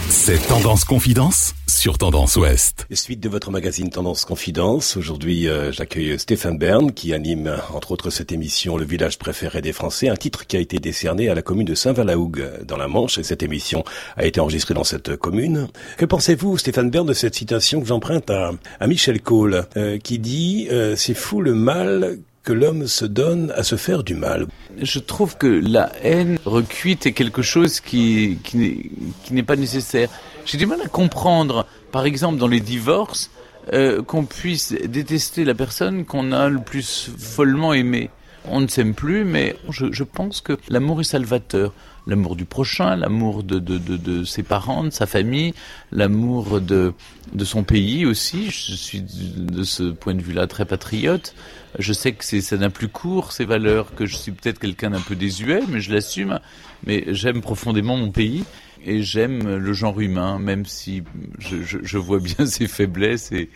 C'est 0.09 0.47
Tendance 0.47 0.85
Confidence 0.85 1.53
sur 1.67 1.99
Tendance 1.99 2.35
Ouest. 2.35 2.87
Suite 2.91 3.19
de 3.19 3.29
votre 3.29 3.51
magazine 3.51 3.91
Tendance 3.91 4.25
Confidence. 4.25 4.97
Aujourd'hui, 4.97 5.47
euh, 5.47 5.71
j'accueille 5.71 6.17
Stéphane 6.17 6.57
Bern 6.57 6.91
qui 6.91 7.13
anime 7.13 7.55
entre 7.73 7.91
autres 7.91 8.09
cette 8.09 8.31
émission 8.31 8.75
Le 8.75 8.85
village 8.85 9.19
préféré 9.19 9.61
des 9.61 9.71
Français, 9.71 10.09
un 10.09 10.15
titre 10.15 10.47
qui 10.47 10.57
a 10.57 10.59
été 10.59 10.79
décerné 10.79 11.29
à 11.29 11.35
la 11.35 11.43
commune 11.43 11.67
de 11.67 11.75
Saint-Valahougue 11.75 12.65
dans 12.65 12.75
la 12.75 12.87
Manche 12.87 13.19
et 13.19 13.23
cette 13.23 13.43
émission 13.43 13.83
a 14.17 14.25
été 14.25 14.39
enregistrée 14.39 14.73
dans 14.73 14.83
cette 14.83 15.15
commune. 15.15 15.67
Que 15.97 16.05
pensez-vous, 16.05 16.57
Stéphane 16.57 16.89
Bern, 16.89 17.05
de 17.05 17.13
cette 17.13 17.35
citation 17.35 17.79
que 17.79 17.87
j'emprunte 17.87 18.31
à, 18.31 18.51
Michel 18.87 19.21
Cole 19.21 19.67
euh, 19.77 19.99
qui 19.99 20.17
dit 20.17 20.67
euh, 20.71 20.95
C'est 20.95 21.13
fou 21.13 21.39
le 21.39 21.53
mal 21.53 22.17
que 22.43 22.53
l'homme 22.53 22.87
se 22.87 23.05
donne 23.05 23.51
à 23.55 23.63
se 23.63 23.75
faire 23.75 24.03
du 24.03 24.15
mal. 24.15 24.47
Je 24.81 24.99
trouve 24.99 25.37
que 25.37 25.47
la 25.47 25.91
haine 26.03 26.37
recuite 26.45 27.05
est 27.05 27.11
quelque 27.11 27.41
chose 27.41 27.79
qui, 27.79 28.39
qui 28.43 28.93
n'est 29.31 29.43
pas 29.43 29.55
nécessaire. 29.55 30.09
J'ai 30.45 30.57
du 30.57 30.65
mal 30.65 30.81
à 30.81 30.87
comprendre, 30.87 31.65
par 31.91 32.05
exemple, 32.05 32.37
dans 32.37 32.47
les 32.47 32.61
divorces, 32.61 33.29
euh, 33.73 34.01
qu'on 34.01 34.25
puisse 34.25 34.71
détester 34.71 35.45
la 35.45 35.53
personne 35.53 36.05
qu'on 36.05 36.31
a 36.31 36.49
le 36.49 36.59
plus 36.59 37.11
follement 37.17 37.73
aimée. 37.73 38.09
On 38.45 38.61
ne 38.61 38.67
s'aime 38.67 38.93
plus, 38.93 39.25
mais 39.25 39.55
je, 39.69 39.91
je 39.91 40.03
pense 40.03 40.41
que 40.41 40.57
l'amour 40.69 41.01
est 41.01 41.05
salvateur 41.05 41.73
l'amour 42.09 42.35
du 42.35 42.45
prochain, 42.45 42.95
l'amour 42.95 43.43
de, 43.43 43.59
de, 43.59 43.77
de, 43.77 43.95
de, 43.95 44.23
ses 44.23 44.43
parents, 44.43 44.83
de 44.83 44.89
sa 44.89 45.05
famille, 45.05 45.53
l'amour 45.91 46.59
de, 46.59 46.93
de 47.33 47.45
son 47.45 47.63
pays 47.63 48.05
aussi. 48.05 48.49
Je 48.49 48.73
suis 48.73 49.01
de 49.01 49.63
ce 49.63 49.83
point 49.91 50.15
de 50.15 50.21
vue-là 50.21 50.47
très 50.47 50.65
patriote. 50.65 51.35
Je 51.77 51.93
sais 51.93 52.13
que 52.13 52.25
c'est, 52.25 52.41
ça 52.41 52.57
n'a 52.57 52.69
plus 52.69 52.87
court, 52.87 53.31
ces 53.31 53.45
valeurs, 53.45 53.93
que 53.95 54.05
je 54.05 54.15
suis 54.15 54.31
peut-être 54.31 54.59
quelqu'un 54.59 54.89
d'un 54.89 55.01
peu 55.01 55.15
désuet, 55.15 55.61
mais 55.69 55.79
je 55.79 55.93
l'assume. 55.93 56.39
Mais 56.85 57.05
j'aime 57.09 57.41
profondément 57.41 57.95
mon 57.95 58.11
pays 58.11 58.43
et 58.85 59.03
j'aime 59.03 59.57
le 59.57 59.73
genre 59.73 59.99
humain, 59.99 60.39
même 60.39 60.65
si 60.65 61.03
je, 61.37 61.61
je, 61.61 61.77
je 61.83 61.97
vois 61.97 62.19
bien 62.19 62.45
ses 62.45 62.67
faiblesses 62.67 63.31
et, 63.31 63.49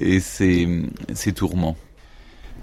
et 0.00 0.20
ses, 0.20 0.68
ses 1.12 1.32
tourments. 1.32 1.76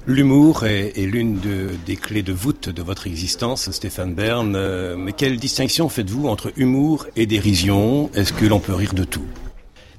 L'humour 0.06 0.66
est, 0.66 0.98
l'une 0.98 1.40
des 1.86 1.96
clés 1.96 2.24
de 2.24 2.34
voûte 2.34 2.68
de 2.68 2.82
votre 2.82 3.08
existence, 3.08 3.72
Stéphane 3.72 4.14
Bern. 4.14 4.54
Euh, 4.54 4.98
mais 4.98 5.14
quelle 5.14 5.38
distinction 5.38 5.88
faites-vous 5.88 6.28
entre 6.28 6.52
humour 6.58 7.08
et 7.16 7.26
dérision? 7.26 8.12
Est-ce 8.14 8.34
que 8.34 8.46
l'on 8.46 8.60
peut 8.60 8.74
rire 8.74 8.94
de 8.94 9.06
tout? 9.06 9.24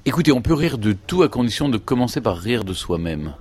Écoutez, 0.05 0.31
on 0.31 0.43
peut 0.43 0.53
rire 0.53 0.77
de 0.77 0.93
tout 0.93 1.23
à 1.23 1.29
condition 1.31 1.71
de 1.71 1.79
commencer 1.79 2.21
par 2.21 2.37
rire 2.37 2.65
de 2.65 2.75
soi-même. 2.75 3.33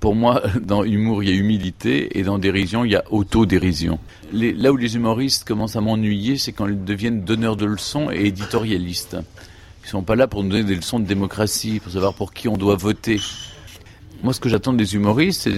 Pour 0.00 0.14
moi, 0.14 0.42
dans 0.62 0.82
humour, 0.82 1.22
il 1.22 1.28
y 1.28 1.32
a 1.32 1.36
humilité 1.36 2.18
et 2.18 2.22
dans 2.22 2.38
dérision, 2.38 2.86
il 2.86 2.92
y 2.92 2.96
a 2.96 3.04
autodérision. 3.10 3.98
Les, 4.32 4.54
là 4.54 4.72
où 4.72 4.78
les 4.78 4.96
humoristes 4.96 5.44
commencent 5.44 5.76
à 5.76 5.82
m'ennuyer, 5.82 6.38
c'est 6.38 6.52
quand 6.52 6.68
ils 6.68 6.84
deviennent 6.84 7.20
donneurs 7.20 7.56
de 7.56 7.66
leçons 7.66 8.10
et 8.10 8.24
éditorialistes. 8.24 9.18
Ils 9.84 9.90
sont 9.90 10.02
pas 10.02 10.16
là 10.16 10.26
pour 10.26 10.42
nous 10.42 10.48
donner 10.48 10.64
des 10.64 10.74
leçons 10.74 11.00
de 11.00 11.06
démocratie, 11.06 11.80
pour 11.80 11.92
savoir 11.92 12.14
pour 12.14 12.32
qui 12.32 12.48
on 12.48 12.56
doit 12.56 12.76
voter. 12.76 13.20
Moi, 14.22 14.32
ce 14.32 14.40
que 14.40 14.48
j'attends 14.48 14.72
des 14.72 14.94
humoristes, 14.94 15.48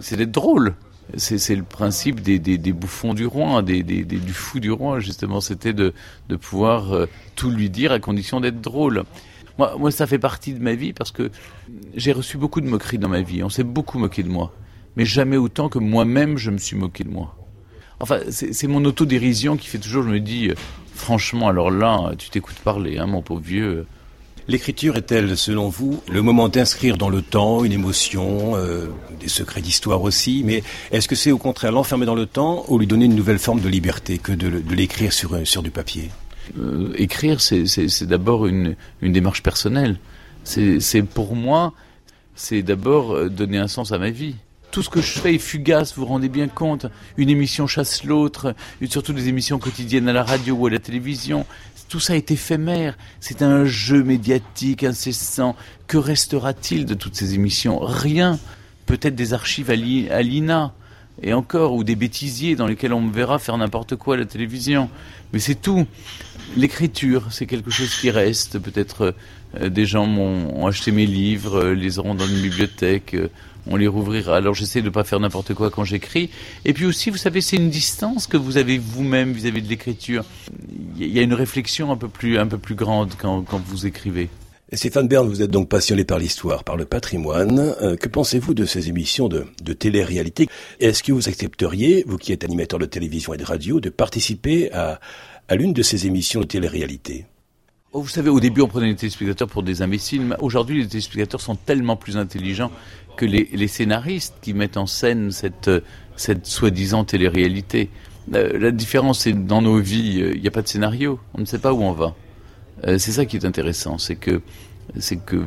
c'est 0.00 0.16
d'être 0.16 0.30
drôle. 0.30 0.74
C'est 1.16 1.56
le 1.56 1.62
principe 1.62 2.20
des, 2.20 2.72
bouffons 2.72 3.14
du 3.14 3.26
roi, 3.26 3.62
des, 3.62 3.82
du 3.82 4.32
fou 4.32 4.60
du 4.60 4.70
roi, 4.70 5.00
justement. 5.00 5.40
C'était 5.40 5.72
de, 5.72 5.92
de 6.28 6.36
pouvoir 6.36 6.92
euh, 6.92 7.06
tout 7.36 7.50
lui 7.50 7.70
dire 7.70 7.90
à 7.92 7.98
condition 7.98 8.40
d'être 8.40 8.60
drôle. 8.60 9.04
Moi, 9.58 9.74
moi, 9.78 9.90
ça 9.90 10.06
fait 10.06 10.18
partie 10.18 10.52
de 10.54 10.62
ma 10.62 10.74
vie 10.74 10.92
parce 10.92 11.10
que 11.10 11.30
j'ai 11.94 12.12
reçu 12.12 12.38
beaucoup 12.38 12.60
de 12.60 12.68
moqueries 12.68 12.98
dans 12.98 13.08
ma 13.08 13.22
vie. 13.22 13.42
On 13.42 13.48
s'est 13.48 13.64
beaucoup 13.64 13.98
moqué 13.98 14.22
de 14.22 14.28
moi. 14.28 14.52
Mais 14.96 15.04
jamais 15.04 15.36
autant 15.36 15.68
que 15.68 15.78
moi-même, 15.78 16.36
je 16.36 16.50
me 16.50 16.58
suis 16.58 16.76
moqué 16.76 17.04
de 17.04 17.10
moi. 17.10 17.36
Enfin, 17.98 18.20
c'est 18.30 18.66
mon 18.66 18.84
autodérision 18.84 19.56
qui 19.56 19.68
fait 19.68 19.78
toujours, 19.78 20.04
je 20.04 20.08
me 20.08 20.20
dis, 20.20 20.48
euh, 20.48 20.54
franchement, 20.94 21.48
alors 21.48 21.70
là, 21.70 22.12
tu 22.16 22.30
t'écoutes 22.30 22.58
parler, 22.60 22.98
hein, 22.98 23.06
mon 23.06 23.20
pauvre 23.20 23.42
vieux. 23.42 23.86
L'écriture 24.50 24.96
est-elle, 24.96 25.36
selon 25.36 25.68
vous, 25.68 26.02
le 26.10 26.22
moment 26.22 26.48
d'inscrire 26.48 26.98
dans 26.98 27.08
le 27.08 27.22
temps 27.22 27.62
une 27.62 27.70
émotion, 27.70 28.56
euh, 28.56 28.88
des 29.20 29.28
secrets 29.28 29.60
d'histoire 29.60 30.02
aussi, 30.02 30.42
mais 30.44 30.64
est-ce 30.90 31.06
que 31.06 31.14
c'est 31.14 31.30
au 31.30 31.38
contraire 31.38 31.70
l'enfermer 31.70 32.04
dans 32.04 32.16
le 32.16 32.26
temps 32.26 32.64
ou 32.66 32.76
lui 32.76 32.88
donner 32.88 33.04
une 33.04 33.14
nouvelle 33.14 33.38
forme 33.38 33.60
de 33.60 33.68
liberté 33.68 34.18
que 34.18 34.32
de, 34.32 34.60
l'écrire 34.74 35.12
sur, 35.12 35.46
sur 35.46 35.62
du 35.62 35.70
papier? 35.70 36.10
Euh, 36.58 36.92
Écrire, 36.96 37.40
c'est 37.40 38.02
d'abord 38.02 38.48
une, 38.48 38.74
une 39.02 39.12
démarche 39.12 39.44
personnelle. 39.44 40.00
C'est 40.42 41.02
pour 41.02 41.36
moi, 41.36 41.72
c'est 42.34 42.62
d'abord 42.62 43.30
donner 43.30 43.58
un 43.58 43.68
sens 43.68 43.92
à 43.92 43.98
ma 43.98 44.10
vie 44.10 44.34
tout 44.70 44.82
ce 44.82 44.90
que 44.90 45.00
je 45.00 45.18
fais 45.18 45.34
est 45.34 45.38
fugace, 45.38 45.94
vous 45.94 46.02
vous 46.02 46.08
rendez 46.08 46.28
bien 46.28 46.48
compte. 46.48 46.86
Une 47.16 47.28
émission 47.28 47.66
chasse 47.66 48.04
l'autre, 48.04 48.54
surtout 48.88 49.12
des 49.12 49.28
émissions 49.28 49.58
quotidiennes 49.58 50.08
à 50.08 50.12
la 50.12 50.22
radio 50.22 50.54
ou 50.54 50.66
à 50.66 50.70
la 50.70 50.78
télévision. 50.78 51.46
Tout 51.88 52.00
ça 52.00 52.16
est 52.16 52.30
éphémère. 52.30 52.96
C'est 53.18 53.42
un 53.42 53.64
jeu 53.64 54.04
médiatique 54.04 54.84
incessant. 54.84 55.56
Que 55.88 55.98
restera-t-il 55.98 56.86
de 56.86 56.94
toutes 56.94 57.16
ces 57.16 57.34
émissions? 57.34 57.80
Rien. 57.80 58.38
Peut-être 58.86 59.16
des 59.16 59.34
archives 59.34 59.70
à 59.70 59.74
l'INA. 59.74 60.72
Et 61.22 61.32
encore, 61.32 61.74
ou 61.74 61.84
des 61.84 61.96
bêtisiers 61.96 62.56
dans 62.56 62.66
lesquels 62.66 62.92
on 62.92 63.00
me 63.00 63.12
verra 63.12 63.38
faire 63.38 63.56
n'importe 63.58 63.96
quoi 63.96 64.14
à 64.14 64.18
la 64.18 64.24
télévision. 64.24 64.88
Mais 65.32 65.38
c'est 65.38 65.60
tout. 65.60 65.86
L'écriture, 66.56 67.26
c'est 67.30 67.46
quelque 67.46 67.70
chose 67.70 67.94
qui 67.94 68.10
reste. 68.10 68.58
Peut-être 68.58 69.14
euh, 69.60 69.68
des 69.68 69.86
gens 69.86 70.06
ont 70.06 70.66
acheté 70.66 70.92
mes 70.92 71.06
livres, 71.06 71.60
euh, 71.60 71.74
les 71.74 71.98
auront 71.98 72.14
dans 72.14 72.26
une 72.26 72.40
bibliothèque. 72.40 73.14
Euh, 73.14 73.28
on 73.66 73.76
les 73.76 73.86
rouvrira. 73.86 74.36
Alors 74.36 74.54
j'essaie 74.54 74.80
de 74.80 74.86
ne 74.86 74.90
pas 74.90 75.04
faire 75.04 75.20
n'importe 75.20 75.54
quoi 75.54 75.70
quand 75.70 75.84
j'écris. 75.84 76.30
Et 76.64 76.72
puis 76.72 76.86
aussi, 76.86 77.10
vous 77.10 77.18
savez, 77.18 77.40
c'est 77.40 77.56
une 77.56 77.70
distance 77.70 78.26
que 78.26 78.38
vous 78.38 78.56
avez 78.56 78.78
vous-même 78.78 79.32
vis-à-vis 79.32 79.62
de 79.62 79.68
l'écriture. 79.68 80.24
Il 80.98 81.06
y 81.06 81.18
a 81.18 81.22
une 81.22 81.34
réflexion 81.34 81.92
un 81.92 81.96
peu 81.96 82.08
plus, 82.08 82.38
un 82.38 82.46
peu 82.46 82.58
plus 82.58 82.74
grande 82.74 83.12
quand 83.18 83.62
vous 83.66 83.86
écrivez. 83.86 84.30
Stéphane 84.72 85.08
Bern, 85.08 85.26
vous 85.26 85.42
êtes 85.42 85.50
donc 85.50 85.68
passionné 85.68 86.04
par 86.04 86.20
l'histoire, 86.20 86.62
par 86.62 86.76
le 86.76 86.84
patrimoine. 86.84 87.74
Euh, 87.82 87.96
que 87.96 88.08
pensez-vous 88.08 88.54
de 88.54 88.64
ces 88.64 88.88
émissions 88.88 89.28
de, 89.28 89.46
de 89.64 89.72
télé-réalité? 89.72 90.48
Est-ce 90.78 91.02
que 91.02 91.10
vous 91.10 91.28
accepteriez, 91.28 92.04
vous 92.06 92.18
qui 92.18 92.32
êtes 92.32 92.44
animateur 92.44 92.78
de 92.78 92.86
télévision 92.86 93.34
et 93.34 93.36
de 93.36 93.44
radio, 93.44 93.80
de 93.80 93.90
participer 93.90 94.70
à, 94.72 95.00
l'une 95.50 95.72
de 95.72 95.82
ces 95.82 96.06
émissions 96.06 96.40
de 96.40 96.46
télé-réalité? 96.46 97.26
Oh, 97.92 98.00
vous 98.00 98.08
savez, 98.08 98.30
au 98.30 98.38
début, 98.38 98.60
on 98.60 98.68
prenait 98.68 98.86
les 98.86 98.94
téléspectateurs 98.94 99.48
pour 99.48 99.64
des 99.64 99.82
imbéciles. 99.82 100.36
Aujourd'hui, 100.38 100.80
les 100.80 100.86
téléspectateurs 100.86 101.40
sont 101.40 101.56
tellement 101.56 101.96
plus 101.96 102.16
intelligents 102.16 102.70
que 103.16 103.26
les, 103.26 103.66
scénaristes 103.66 104.36
qui 104.40 104.54
mettent 104.54 104.76
en 104.76 104.86
scène 104.86 105.32
cette, 105.32 105.70
cette 106.14 106.46
soi-disant 106.46 107.02
télé-réalité. 107.02 107.90
Euh, 108.34 108.56
la 108.56 108.70
différence, 108.70 109.22
c'est 109.22 109.32
dans 109.32 109.62
nos 109.62 109.80
vies, 109.80 110.22
euh, 110.22 110.32
il 110.36 110.40
n'y 110.40 110.46
a 110.46 110.52
pas 110.52 110.62
de 110.62 110.68
scénario. 110.68 111.18
On 111.34 111.40
ne 111.40 111.44
sait 111.44 111.58
pas 111.58 111.72
où 111.72 111.82
on 111.82 111.92
va. 111.92 112.14
Euh, 112.86 112.98
c'est 112.98 113.12
ça 113.12 113.24
qui 113.26 113.36
est 113.36 113.44
intéressant, 113.44 113.98
c'est 113.98 114.16
que 114.16 114.40
c'est 114.98 115.24
que 115.24 115.42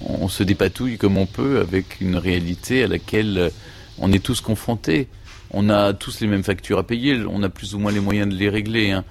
on 0.00 0.28
se 0.28 0.42
dépatouille 0.44 0.98
comme 0.98 1.16
on 1.16 1.26
peut 1.26 1.58
avec 1.60 2.00
une 2.00 2.16
réalité 2.16 2.84
à 2.84 2.86
laquelle 2.86 3.50
on 3.98 4.12
est 4.12 4.22
tous 4.22 4.40
confrontés. 4.40 5.08
On 5.50 5.70
a 5.70 5.94
tous 5.94 6.20
les 6.20 6.26
mêmes 6.26 6.44
factures 6.44 6.78
à 6.78 6.86
payer, 6.86 7.18
on 7.28 7.42
a 7.42 7.48
plus 7.48 7.74
ou 7.74 7.78
moins 7.78 7.90
les 7.90 8.00
moyens 8.00 8.28
de 8.28 8.38
les 8.38 8.50
régler. 8.50 8.90
Hein 8.90 9.04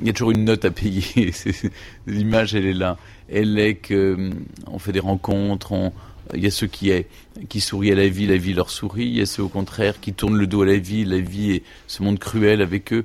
il 0.00 0.06
y 0.06 0.10
a 0.10 0.12
toujours 0.12 0.30
une 0.30 0.44
note 0.44 0.64
à 0.64 0.70
payer. 0.70 1.32
L'image, 2.06 2.54
elle 2.54 2.66
est 2.66 2.74
là. 2.74 2.96
Elle 3.28 3.58
est 3.58 3.76
que 3.76 4.30
on 4.66 4.78
fait 4.78 4.92
des 4.92 5.00
rencontres, 5.00 5.92
il 6.34 6.42
y 6.42 6.46
a 6.46 6.50
ceux 6.50 6.66
qui, 6.66 6.90
est, 6.90 7.08
qui 7.48 7.60
sourient 7.60 7.92
à 7.92 7.96
la 7.96 8.08
vie, 8.08 8.26
la 8.26 8.36
vie 8.36 8.54
leur 8.54 8.70
sourit. 8.70 9.06
Il 9.06 9.16
y 9.16 9.20
a 9.20 9.26
ceux 9.26 9.42
au 9.42 9.48
contraire 9.48 10.00
qui 10.00 10.12
tournent 10.12 10.36
le 10.36 10.46
dos 10.46 10.62
à 10.62 10.66
la 10.66 10.76
vie, 10.76 11.04
la 11.04 11.18
vie 11.18 11.52
est 11.52 11.62
ce 11.86 12.02
monde 12.02 12.18
cruel 12.18 12.62
avec 12.62 12.92
eux. 12.92 13.04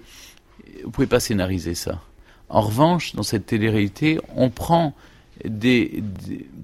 Vous 0.84 0.92
pouvez 0.92 1.08
pas 1.08 1.20
scénariser 1.20 1.76
ça. 1.76 2.02
En 2.50 2.62
revanche, 2.62 3.16
dans 3.16 3.24
cette 3.24 3.46
télé-réalité, 3.46 4.20
on 4.36 4.50
prend 4.50 4.94
des, 5.46 6.04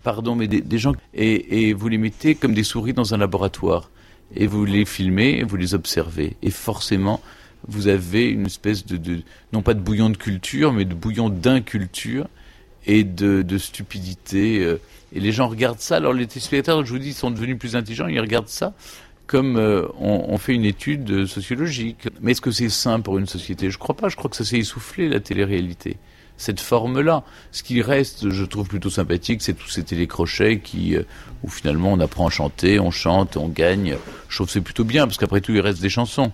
pardon, 0.03 0.35
mais 0.35 0.47
des, 0.47 0.77
gens 0.77 0.93
et, 1.13 1.69
et 1.69 1.73
vous 1.73 1.87
les 1.87 1.97
mettez 1.97 2.35
comme 2.35 2.53
des 2.53 2.63
souris 2.63 2.93
dans 2.93 3.13
un 3.13 3.17
laboratoire 3.17 3.89
et 4.35 4.47
vous 4.47 4.65
les 4.65 4.85
filmez, 4.85 5.43
vous 5.43 5.55
les 5.55 5.73
observez 5.73 6.35
et 6.41 6.51
forcément 6.51 7.21
vous 7.67 7.87
avez 7.87 8.29
une 8.29 8.45
espèce 8.45 8.85
de, 8.85 9.21
non 9.53 9.61
pas 9.61 9.73
de 9.73 9.79
bouillon 9.79 10.09
de 10.09 10.17
culture, 10.17 10.71
mais 10.71 10.85
de 10.85 10.93
bouillon 10.93 11.29
d'inculture 11.29 12.27
et 12.85 13.03
de, 13.03 13.41
de 13.41 13.57
stupidité. 13.57 14.59
Euh. 14.59 14.79
Et 15.13 15.19
les 15.19 15.31
gens 15.31 15.47
regardent 15.47 15.79
ça. 15.79 15.95
Alors 15.95 16.13
les 16.13 16.27
téléspectateurs, 16.27 16.85
je 16.85 16.91
vous 16.91 16.99
dis, 16.99 17.13
sont 17.13 17.31
devenus 17.31 17.57
plus 17.57 17.75
intelligents. 17.75 18.07
Ils 18.07 18.19
regardent 18.19 18.49
ça 18.49 18.73
comme 19.27 19.57
euh, 19.57 19.87
on, 19.99 20.37
fait 20.37 20.53
une 20.53 20.65
étude 20.65 21.25
sociologique. 21.25 22.07
Mais 22.21 22.31
est-ce 22.31 22.41
que 22.41 22.51
c'est 22.51 22.69
sain 22.69 22.99
pour 22.99 23.17
une 23.17 23.25
société? 23.25 23.71
Je 23.71 23.77
crois 23.77 23.95
pas. 23.95 24.09
Je 24.09 24.15
crois 24.15 24.29
que 24.29 24.35
ça 24.35 24.45
s'est 24.45 24.59
essoufflé 24.59 25.09
la 25.09 25.19
télé-réalité. 25.19 25.97
Cette 26.37 26.59
forme-là. 26.59 27.23
Ce 27.51 27.63
qui 27.63 27.81
reste, 27.81 28.29
je 28.29 28.43
trouve 28.43 28.67
plutôt 28.67 28.89
sympathique, 28.89 29.41
c'est 29.41 29.53
tous 29.53 29.69
ces 29.69 29.83
télécrochets 29.83 30.59
qui, 30.59 30.95
euh, 30.95 31.03
où 31.43 31.49
finalement 31.49 31.93
on 31.93 31.99
apprend 31.99 32.27
à 32.27 32.29
chanter, 32.29 32.79
on 32.79 32.91
chante, 32.91 33.37
on 33.37 33.47
gagne. 33.47 33.95
Je 34.27 34.35
trouve 34.35 34.49
c'est 34.49 34.61
plutôt 34.61 34.83
bien 34.83 35.07
parce 35.07 35.17
qu'après 35.17 35.41
tout 35.41 35.53
il 35.53 35.61
reste 35.61 35.81
des 35.81 35.89
chansons. 35.89 36.31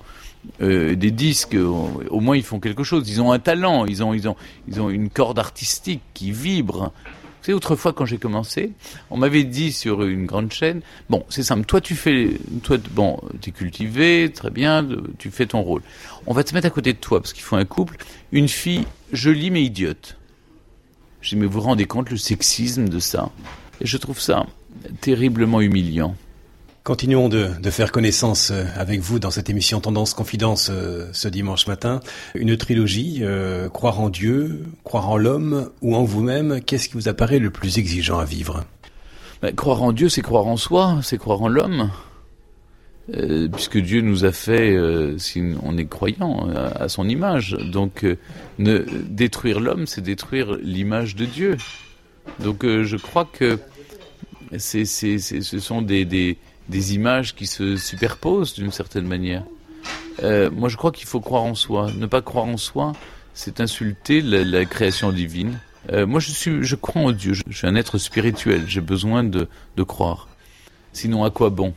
Euh, 0.60 0.96
des 0.96 1.12
disques, 1.12 1.56
au 1.56 2.20
moins 2.20 2.36
ils 2.36 2.44
font 2.44 2.60
quelque 2.60 2.84
chose. 2.84 3.08
Ils 3.10 3.22
ont 3.22 3.32
un 3.32 3.38
talent, 3.38 3.86
ils 3.86 4.04
ont, 4.04 4.14
ils 4.14 4.28
ont, 4.28 4.36
ils 4.68 4.82
ont 4.82 4.90
une 4.90 5.10
corde 5.10 5.38
artistique 5.38 6.02
qui 6.16 6.32
vibre. 6.32 6.92
Vous 7.42 7.46
savez, 7.48 7.56
autrefois, 7.56 7.92
quand 7.92 8.06
j'ai 8.06 8.20
commencé, 8.20 8.72
on 9.10 9.18
m'avait 9.18 9.44
dit 9.44 9.72
sur 9.72 10.04
une 10.04 10.28
grande 10.28 10.52
chaîne, 10.52 10.82
bon, 11.10 11.26
c'est 11.28 11.42
simple, 11.42 11.66
toi 11.66 11.82
tu 11.82 11.96
fais, 11.96 12.38
toi, 12.62 12.78
bon, 12.92 13.20
t'es 13.42 13.50
cultivé, 13.50 14.32
très 14.32 14.52
bien, 14.52 14.88
tu 15.18 15.32
fais 15.32 15.48
ton 15.48 15.64
rôle. 15.64 15.82
On 16.28 16.34
va 16.36 16.44
te 16.44 16.54
mettre 16.54 16.68
à 16.68 16.70
côté 16.70 16.94
de 16.94 17.00
toi, 17.00 17.20
parce 17.20 17.34
qu'il 17.34 17.42
faut 17.42 17.56
un 17.56 17.66
couple, 17.66 17.98
une 18.32 18.48
fille 18.48 18.86
jolie 19.12 19.50
mais 19.50 19.64
idiote. 19.64 20.18
Je 21.22 21.30
dis, 21.30 21.36
mais 21.36 21.48
vous 21.48 21.54
vous 21.54 21.62
rendez 21.62 21.86
compte 21.86 22.12
le 22.12 22.18
sexisme 22.18 22.88
de 22.88 23.00
ça? 23.00 23.32
Et 23.80 23.88
je 23.88 23.98
trouve 23.98 24.20
ça 24.20 24.46
terriblement 25.00 25.62
humiliant. 25.62 26.16
Continuons 26.84 27.30
de, 27.30 27.48
faire 27.70 27.92
connaissance 27.92 28.50
euh, 28.50 28.66
avec 28.76 29.02
vous 29.02 29.20
dans 29.20 29.30
cette 29.30 29.52
émission 29.52 29.80
Tendance 29.80 30.16
Confidence 30.16 30.72
euh, 30.72 31.10
ce 31.14 31.28
dimanche 31.28 31.68
matin. 31.68 32.00
Une 32.34 32.58
trilogie, 32.58 33.20
euh, 33.22 33.70
croire 33.70 34.00
en 34.00 34.10
Dieu, 34.10 34.64
croire 34.84 35.08
en 35.08 35.18
l'homme 35.18 35.70
ou 35.84 35.96
en 35.96 36.04
vous-même, 36.04 36.60
qu'est-ce 36.60 36.90
qui 36.90 36.96
vous 36.96 37.08
apparaît 37.08 37.38
le 37.38 37.52
plus 37.52 37.78
exigeant 37.78 38.18
à 38.18 38.26
vivre? 38.26 38.64
Ben, 39.44 39.54
Croire 39.56 39.84
en 39.84 39.92
Dieu, 39.92 40.10
c'est 40.10 40.24
croire 40.24 40.48
en 40.48 40.58
soi, 40.58 41.02
c'est 41.04 41.20
croire 41.20 41.44
en 41.44 41.50
l'homme. 41.50 41.92
puisque 43.54 43.78
Dieu 43.78 44.02
nous 44.02 44.26
a 44.26 44.32
fait, 44.32 44.76
si 45.20 45.44
on 45.62 45.78
est 45.78 45.86
croyant, 45.86 46.50
à, 46.50 46.90
son 46.90 47.08
image. 47.08 47.58
Donc, 47.72 48.08
ne, 48.58 48.80
détruire 49.08 49.60
l'homme, 49.60 49.86
c'est 49.86 50.02
détruire 50.02 50.58
l'image 50.64 51.16
de 51.16 51.26
Dieu. 51.26 51.58
Donc, 52.40 52.64
je 52.64 52.98
crois 52.98 53.30
que 53.32 53.60
ce 54.58 55.60
sont 55.60 55.82
des 55.84 56.38
images 56.80 57.36
qui 57.36 57.48
se 57.48 57.76
superposent 57.76 58.54
d'une 58.54 58.72
certaine 58.72 59.06
manière. 59.06 59.44
Euh, 60.24 60.50
moi, 60.52 60.70
je 60.70 60.78
crois 60.78 60.92
qu'il 60.92 61.08
faut 61.08 61.20
croire 61.20 61.44
en 61.44 61.56
soi. 61.56 61.92
Ne 61.98 62.06
pas 62.06 62.22
croire 62.22 62.46
en 62.46 62.58
soi, 62.58 62.94
c'est 63.34 63.60
insulter 63.60 64.22
la, 64.22 64.66
création 64.66 65.12
divine. 65.12 65.60
Euh, 65.92 66.06
moi, 66.06 66.20
je, 66.20 66.32
suis, 66.32 66.64
je 66.64 66.76
crois 66.76 67.02
en 67.02 67.12
Dieu. 67.12 67.34
Je, 67.34 67.44
suis 67.52 67.68
un 67.68 67.76
être 67.76 67.98
spirituel. 67.98 68.66
J'ai 68.68 68.82
besoin 68.82 69.24
de, 69.24 69.48
de 69.78 69.84
croire. 69.84 70.28
Sinon, 70.94 71.24
à 71.24 71.30
quoi 71.30 71.50
bon? 71.50 71.74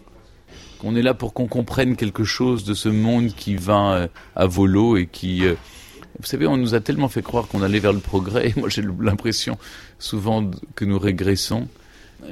On 0.83 0.95
est 0.97 1.03
là 1.03 1.15
pour 1.15 1.33
qu'on 1.33 1.47
comprenne 1.47 1.97
quelque 1.97 2.25
chose 2.25 2.65
de 2.65 2.75
ce 2.75 2.91
monde 2.91 3.29
qui 3.29 3.57
va 3.57 3.93
euh, 3.93 4.09
à 4.37 4.47
volo 4.47 4.99
et 4.99 5.07
qui... 5.07 5.47
vous 5.47 6.27
savez, 6.27 6.47
on 6.47 6.59
nous 6.59 6.75
a 6.75 6.81
tellement 6.81 7.09
fait 7.09 7.23
croire 7.23 7.47
qu'on 7.47 7.63
allait 7.63 7.79
vers 7.79 7.95
le 7.95 8.01
progrès. 8.01 8.53
Moi, 8.57 8.69
j'ai 8.69 8.83
l'impression 9.01 9.57
souvent 9.99 10.51
que 10.75 10.85
nous 10.85 10.99
régressons. 10.99 11.69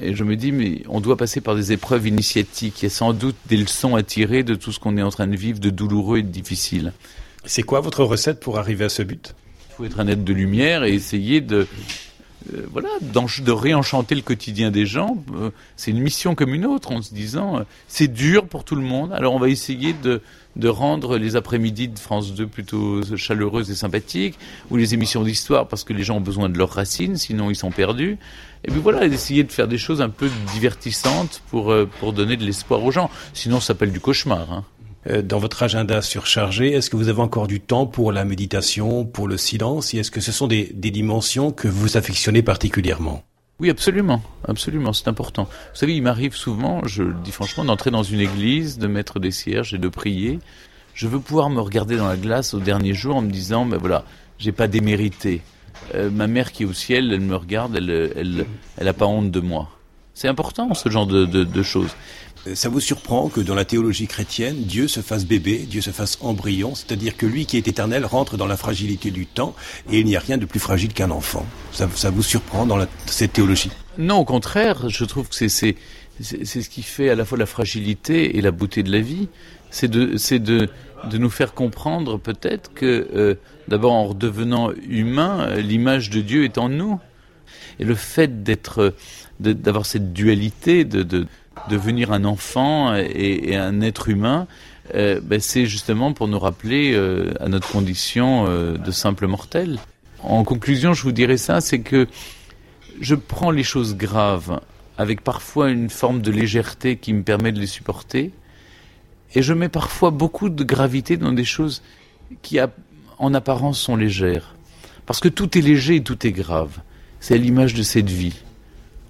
Et 0.01 0.15
je 0.15 0.25
me 0.25 0.37
dis, 0.37 0.53
mais 0.53 0.83
on 0.89 1.01
doit 1.01 1.17
passer 1.17 1.41
par 1.41 1.55
des 1.55 1.73
épreuves 1.73 2.07
initiatiques. 2.07 2.83
Il 2.83 2.85
y 2.85 2.87
a 2.87 2.91
sans 2.91 3.13
doute 3.13 3.37
des 3.47 3.57
leçons 3.57 3.95
à 3.95 4.03
tirer 4.03 4.43
de 4.43 4.55
tout 4.55 4.73
ce 4.73 4.81
qu'on 4.81 4.97
est 4.97 5.03
en 5.03 5.11
train 5.11 5.27
de 5.27 5.37
vivre 5.37 5.61
de 5.61 5.71
douloureux 5.71 6.19
et 6.19 6.23
de 6.23 6.29
difficile. 6.29 6.93
C'est 7.45 7.63
quoi 7.63 7.81
votre 7.81 8.05
recette 8.05 8.41
pour 8.41 8.59
arriver 8.59 8.85
à 8.85 8.89
ce 8.89 9.03
but? 9.03 9.35
Il 9.71 9.75
faut 9.75 9.85
être 9.85 10.01
un 10.01 10.07
être 10.07 10.25
de 10.25 10.33
lumière 10.33 10.85
et 10.85 10.93
essayer 10.93 11.41
de, 11.41 11.67
euh, 12.53 12.67
voilà, 12.71 12.89
de 13.01 13.51
réenchanter 13.51 14.15
le 14.15 14.23
quotidien 14.23 14.71
des 14.71 14.87
gens. 14.87 15.23
Euh, 15.35 15.51
c'est 15.77 15.91
une 15.91 16.01
mission 16.01 16.35
comme 16.35 16.55
une 16.55 16.67
autre 16.67 16.93
en 16.93 17.03
se 17.03 17.15
disant, 17.15 17.59
euh, 17.59 17.63
c'est 17.89 18.09
dur 18.09 18.47
pour 18.47 18.65
tout 18.65 18.75
le 18.75 18.83
monde. 18.83 19.13
Alors 19.13 19.35
on 19.35 19.39
va 19.39 19.49
essayer 19.49 19.93
de, 19.93 20.21
de 20.57 20.69
rendre 20.69 21.19
les 21.19 21.37
après-midi 21.37 21.89
de 21.89 21.99
France 21.99 22.35
2 22.35 22.47
plutôt 22.47 23.03
chaleureuses 23.17 23.71
et 23.71 23.75
sympathiques, 23.75 24.39
ou 24.71 24.77
les 24.77 24.95
émissions 24.95 25.23
d'histoire 25.23 25.69
parce 25.69 25.85
que 25.85 25.93
les 25.93 26.03
gens 26.03 26.17
ont 26.17 26.23
besoin 26.23 26.49
de 26.49 26.59
leurs 26.59 26.71
racines, 26.71 27.17
sinon 27.17 27.51
ils 27.51 27.57
sont 27.57 27.71
perdus. 27.71 28.19
Et 28.65 28.71
puis 28.71 28.81
voilà, 28.81 29.09
d'essayer 29.09 29.43
de 29.45 29.51
faire 29.51 29.69
des 29.69 29.79
choses 29.79 30.01
un 30.01 30.09
peu 30.09 30.31
divertissantes 30.53 31.43
pour, 31.51 31.73
euh, 31.73 31.89
pour 32.01 32.13
donner 32.13 32.37
de 32.37 32.45
l'espoir 32.45 32.85
aux 32.85 32.93
gens. 32.93 33.11
Sinon, 33.35 33.61
ça 33.61 33.69
s'appelle 33.69 33.93
du 33.93 34.01
cauchemar. 34.01 34.53
Hein. 34.53 34.65
Euh, 35.09 35.23
dans 35.23 35.39
votre 35.39 35.63
agenda 35.65 36.01
surchargé, 36.01 36.73
est-ce 36.73 36.89
que 36.89 36.97
vous 36.97 37.09
avez 37.09 37.21
encore 37.21 37.49
du 37.49 37.61
temps 37.61 37.87
pour 37.87 38.13
la 38.13 38.25
méditation, 38.25 39.05
pour 39.05 39.27
le 39.27 39.37
silence? 39.37 39.95
Et 39.95 39.99
est-ce 39.99 40.13
que 40.13 40.21
ce 40.21 40.31
sont 40.31 40.47
des, 40.47 40.71
des 40.75 40.93
dimensions 40.93 41.51
que 41.51 41.67
vous 41.67 41.97
affectionnez 41.97 42.43
particulièrement? 42.43 43.25
Oui, 43.59 43.69
absolument, 43.69 44.23
absolument, 44.47 44.93
c'est 44.93 45.09
important. 45.09 45.45
Vous 45.45 45.79
savez, 45.79 45.95
il 45.95 46.03
m'arrive 46.03 46.35
souvent, 46.35 46.81
je 46.85 47.03
le 47.03 47.15
dis 47.23 47.31
franchement, 47.31 47.65
d'entrer 47.65 47.91
dans 47.91 48.03
une 48.03 48.21
église, 48.21 48.79
de 48.79 48.87
mettre 48.87 49.21
des 49.21 49.31
cierges 49.31 49.75
et 49.75 49.79
de 49.79 49.89
prier. 49.89 50.41
Je 50.95 51.07
veux 51.07 51.21
pouvoir 51.21 51.49
me 51.49 51.61
regarder 51.61 51.97
dans 51.97 52.09
la 52.09 52.17
glace 52.17 52.55
au 52.55 52.61
dernier 52.61 52.95
jour 52.95 53.17
en 53.17 53.23
me 53.23 53.31
disant, 53.31 53.67
ben 53.67 53.79
voilà, 53.79 54.05
j'ai 54.39 54.53
pas 54.53 54.67
démérité. 54.67 55.43
Euh, 55.95 56.11
ma 56.11 56.27
mère 56.27 56.53
qui 56.53 56.63
est 56.63 56.67
au 56.67 56.73
ciel, 56.73 57.13
elle 57.13 57.21
me 57.21 57.37
regarde, 57.37 57.77
elle, 57.77 58.13
elle, 58.17 58.47
elle 58.79 58.89
a 58.89 58.93
pas 58.93 59.07
honte 59.07 59.31
de 59.31 59.41
moi. 59.41 59.69
C'est 60.15 60.29
important 60.29 60.73
ce 60.75 60.89
genre 60.89 61.07
de, 61.07 61.25
de, 61.25 61.45
de 61.45 61.63
choses. 61.63 61.91
Ça 62.55 62.69
vous 62.69 62.81
surprend 62.81 63.29
que 63.29 63.41
dans 63.41 63.55
la 63.55 63.65
théologie 63.65 64.09
chrétienne, 64.09 64.65
Dieu 64.65 64.89
se 64.89 65.01
fasse 65.01 65.25
bébé, 65.25 65.59
Dieu 65.59 65.81
se 65.81 65.91
fasse 65.91 66.19
embryon, 66.21 66.75
c'est-à-dire 66.75 67.17
que 67.17 67.25
lui 67.25 67.47
qui 67.47 67.57
est 67.57 67.69
éternel 67.69 68.05
rentre 68.05 68.37
dans 68.37 68.49
la 68.49 68.57
fragilité 68.57 69.13
du 69.13 69.27
temps 69.27 69.55
et 69.93 70.01
il 70.01 70.07
n'y 70.07 70.17
a 70.17 70.21
rien 70.21 70.39
de 70.39 70.45
plus 70.45 70.59
fragile 70.59 70.93
qu'un 70.93 71.13
enfant. 71.13 71.47
Ça, 71.71 71.89
ça, 71.95 72.11
vous 72.11 72.23
surprend 72.23 72.67
dans 72.67 72.77
la, 72.77 72.89
cette 73.07 73.35
théologie? 73.35 73.71
Non, 73.97 74.17
au 74.17 74.25
contraire, 74.25 74.89
je 74.89 75.05
trouve 75.05 75.29
que 75.29 75.35
c'est 75.37 75.77
c'est 76.21 76.63
ce 76.63 76.69
qui 76.69 76.83
fait 76.83 77.09
à 77.11 77.15
la 77.15 77.25
fois 77.25 77.39
la 77.39 77.47
fragilité 77.47 78.37
et 78.37 78.41
la 78.43 78.51
beauté 78.51 78.83
de 78.83 78.91
la 78.93 79.01
vie. 79.01 79.29
C'est 79.71 79.89
de 79.89 80.17
c'est 80.17 80.39
de 80.39 80.69
de 81.11 81.19
nous 81.19 81.31
faire 81.31 81.55
comprendre 81.55 82.19
peut-être 82.19 82.73
que 82.75 83.09
euh, 83.15 83.35
d'abord 83.69 83.93
en 83.93 84.05
redevenant 84.07 84.71
humain, 84.89 85.57
l'image 85.57 86.11
de 86.11 86.21
Dieu 86.21 86.45
est 86.45 86.59
en 86.59 86.69
nous. 86.69 87.01
Et 87.79 87.85
le 87.85 87.95
fait 87.95 88.43
d'être 88.43 88.95
d'avoir 89.41 89.87
cette 89.87 90.13
dualité 90.13 90.85
de, 90.85 91.03
de 91.03 91.27
devenir 91.69 92.13
un 92.13 92.25
enfant 92.25 92.95
et, 92.95 93.57
un 93.57 93.81
être 93.81 94.09
humain, 94.09 94.47
euh, 94.95 95.21
ben 95.23 95.41
c'est 95.41 95.67
justement 95.67 96.13
pour 96.13 96.29
nous 96.29 96.39
rappeler 96.39 96.93
euh, 96.95 97.33
à 97.41 97.49
notre 97.49 97.71
condition 97.71 98.47
euh, 98.47 98.77
de 98.77 98.91
simple 98.91 99.27
mortel. 99.27 99.79
En 100.23 100.45
conclusion, 100.45 100.95
je 100.95 101.03
vous 101.03 101.13
dirais 101.13 101.37
ça, 101.37 101.61
c'est 101.61 101.81
que 101.81 102.07
je 103.01 103.15
prends 103.15 103.51
les 103.51 103.63
choses 103.63 103.97
graves 103.97 104.61
avec 104.99 105.23
parfois 105.23 105.71
une 105.71 105.91
forme 105.91 106.21
de 106.21 106.31
légèreté 106.31 106.97
qui 106.97 107.13
me 107.13 107.23
permet 107.23 107.53
de 107.53 107.59
les 107.59 107.67
supporter, 107.67 108.31
et 109.35 109.43
je 109.43 109.53
mets 109.53 109.69
parfois 109.69 110.11
beaucoup 110.11 110.49
de 110.49 110.65
gravité 110.65 111.17
dans 111.17 111.33
des 111.33 111.45
choses 111.45 111.83
qui, 112.43 112.59
en 113.19 113.35
apparence, 113.35 113.79
sont 113.79 113.97
légères. 113.97 114.55
Parce 115.07 115.21
que 115.21 115.29
tout 115.29 115.57
est 115.59 115.63
léger 115.63 115.97
et 115.97 116.03
tout 116.03 116.27
est 116.27 116.33
grave. 116.33 116.79
C'est 117.21 117.39
l'image 117.39 117.75
de 117.75 117.83
cette 117.83 118.11
vie. 118.11 118.35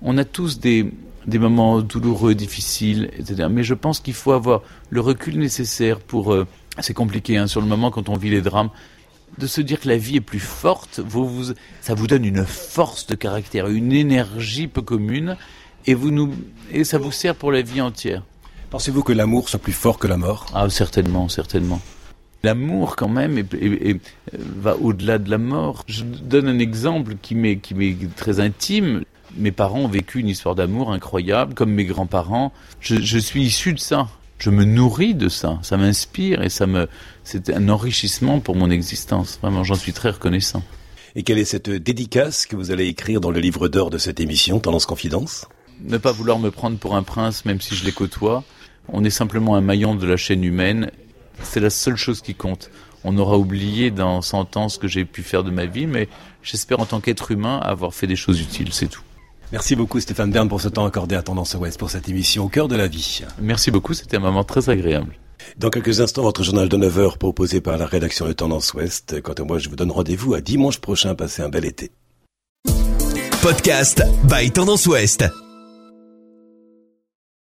On 0.00 0.18
a 0.18 0.24
tous 0.24 0.58
des, 0.58 0.92
moments 1.26 1.80
douloureux, 1.80 2.34
difficiles, 2.34 3.10
etc. 3.18 3.48
Mais 3.50 3.62
je 3.62 3.74
pense 3.74 4.00
qu'il 4.00 4.14
faut 4.14 4.32
avoir 4.32 4.62
le 4.90 5.00
recul 5.00 5.38
nécessaire 5.38 5.98
pour... 6.00 6.32
Euh, 6.32 6.46
c'est 6.80 6.94
compliqué 6.94 7.36
hein, 7.36 7.46
sur 7.46 7.60
le 7.60 7.66
moment 7.66 7.90
quand 7.90 8.08
on 8.08 8.16
vit 8.16 8.30
les 8.30 8.40
drames 8.40 8.70
de 9.38 9.46
se 9.46 9.60
dire 9.60 9.80
que 9.80 9.88
la 9.88 9.96
vie 9.96 10.16
est 10.16 10.20
plus 10.20 10.40
forte, 10.40 11.00
ça 11.80 11.94
vous 11.94 12.06
donne 12.06 12.24
une 12.24 12.44
force 12.44 13.06
de 13.06 13.14
caractère, 13.14 13.68
une 13.68 13.92
énergie 13.92 14.66
peu 14.66 14.82
commune, 14.82 15.36
et 15.86 16.84
ça 16.84 16.98
vous 16.98 17.12
sert 17.12 17.34
pour 17.34 17.50
la 17.50 17.62
vie 17.62 17.80
entière. 17.80 18.22
Pensez-vous 18.72 19.02
que 19.02 19.12
l'amour 19.12 19.48
soit 19.50 19.60
plus 19.60 19.72
fort 19.72 19.98
que 19.98 20.06
la 20.06 20.16
mort? 20.16 20.46
Ah, 20.54 20.68
certainement, 20.70 21.28
certainement. 21.28 21.80
L'amour, 22.42 22.96
quand 22.96 23.08
même, 23.08 23.38
est, 23.38 23.54
est, 23.54 23.90
est, 23.90 24.00
va 24.32 24.76
au-delà 24.76 25.18
de 25.18 25.30
la 25.30 25.38
mort. 25.38 25.84
Je 25.86 26.02
donne 26.02 26.48
un 26.48 26.58
exemple 26.58 27.16
qui 27.20 27.34
m'est 27.34 27.60
très 28.16 28.40
intime 28.40 29.04
mes 29.36 29.52
parents 29.52 29.80
ont 29.80 29.88
vécu 29.88 30.20
une 30.20 30.28
histoire 30.28 30.54
d'amour 30.54 30.92
incroyable, 30.92 31.54
comme 31.54 31.70
mes 31.70 31.84
grands-parents. 31.84 32.52
Je, 32.80 32.96
je, 32.96 33.18
suis 33.18 33.42
issu 33.42 33.72
de 33.72 33.78
ça. 33.78 34.08
Je 34.38 34.50
me 34.50 34.64
nourris 34.64 35.14
de 35.14 35.28
ça. 35.28 35.58
Ça 35.62 35.76
m'inspire 35.76 36.42
et 36.42 36.48
ça 36.48 36.66
me, 36.66 36.88
c'est 37.24 37.50
un 37.50 37.68
enrichissement 37.68 38.40
pour 38.40 38.56
mon 38.56 38.70
existence. 38.70 39.38
Vraiment, 39.40 39.64
j'en 39.64 39.74
suis 39.74 39.92
très 39.92 40.10
reconnaissant. 40.10 40.62
Et 41.14 41.22
quelle 41.22 41.38
est 41.38 41.44
cette 41.44 41.70
dédicace 41.70 42.46
que 42.46 42.56
vous 42.56 42.70
allez 42.70 42.86
écrire 42.86 43.20
dans 43.20 43.30
le 43.30 43.40
livre 43.40 43.68
d'or 43.68 43.90
de 43.90 43.98
cette 43.98 44.20
émission, 44.20 44.60
Tendance 44.60 44.86
Confidence? 44.86 45.46
Ne 45.84 45.98
pas 45.98 46.12
vouloir 46.12 46.38
me 46.38 46.50
prendre 46.50 46.78
pour 46.78 46.96
un 46.96 47.02
prince, 47.02 47.44
même 47.44 47.60
si 47.60 47.74
je 47.74 47.84
les 47.84 47.92
côtoie. 47.92 48.44
On 48.88 49.04
est 49.04 49.10
simplement 49.10 49.56
un 49.56 49.60
maillon 49.60 49.94
de 49.94 50.06
la 50.06 50.16
chaîne 50.16 50.44
humaine. 50.44 50.90
C'est 51.42 51.60
la 51.60 51.70
seule 51.70 51.96
chose 51.96 52.20
qui 52.20 52.34
compte. 52.34 52.70
On 53.04 53.16
aura 53.18 53.36
oublié 53.36 53.90
dans 53.90 54.22
100 54.22 54.56
ans 54.56 54.68
ce 54.68 54.78
que 54.78 54.88
j'ai 54.88 55.04
pu 55.04 55.22
faire 55.22 55.44
de 55.44 55.50
ma 55.50 55.66
vie, 55.66 55.86
mais 55.86 56.08
j'espère 56.42 56.80
en 56.80 56.86
tant 56.86 57.00
qu'être 57.00 57.30
humain 57.30 57.58
avoir 57.58 57.94
fait 57.94 58.06
des 58.06 58.16
choses 58.16 58.40
utiles, 58.40 58.72
c'est 58.72 58.88
tout. 58.88 59.02
Merci 59.50 59.76
beaucoup 59.76 60.00
Stéphane 60.00 60.30
Bern 60.30 60.48
pour 60.48 60.60
ce 60.60 60.68
temps 60.68 60.86
accordé 60.86 61.14
à 61.14 61.22
Tendance 61.22 61.54
Ouest 61.54 61.78
pour 61.78 61.90
cette 61.90 62.08
émission 62.08 62.44
au 62.44 62.48
cœur 62.48 62.68
de 62.68 62.76
la 62.76 62.86
vie. 62.86 63.22
Merci 63.40 63.70
beaucoup, 63.70 63.92
c'était 63.92 64.16
un 64.16 64.20
moment 64.20 64.44
très 64.44 64.70
agréable. 64.70 65.14
Dans 65.58 65.68
quelques 65.68 66.00
instants, 66.00 66.22
votre 66.22 66.42
journal 66.42 66.68
de 66.68 66.76
9 66.76 66.98
heures 66.98 67.18
proposé 67.18 67.60
par 67.60 67.76
la 67.76 67.86
rédaction 67.86 68.26
de 68.26 68.32
Tendance 68.32 68.72
Ouest. 68.74 69.20
Quant 69.20 69.34
à 69.34 69.42
moi, 69.42 69.58
je 69.58 69.68
vous 69.68 69.76
donne 69.76 69.90
rendez-vous 69.90 70.34
à 70.34 70.40
dimanche 70.40 70.78
prochain. 70.78 71.14
Passez 71.14 71.42
un 71.42 71.48
bel 71.48 71.64
été. 71.64 71.90
Podcast 73.42 74.02
by 74.24 74.50
Tendance 74.52 74.86
Ouest. 74.86 75.24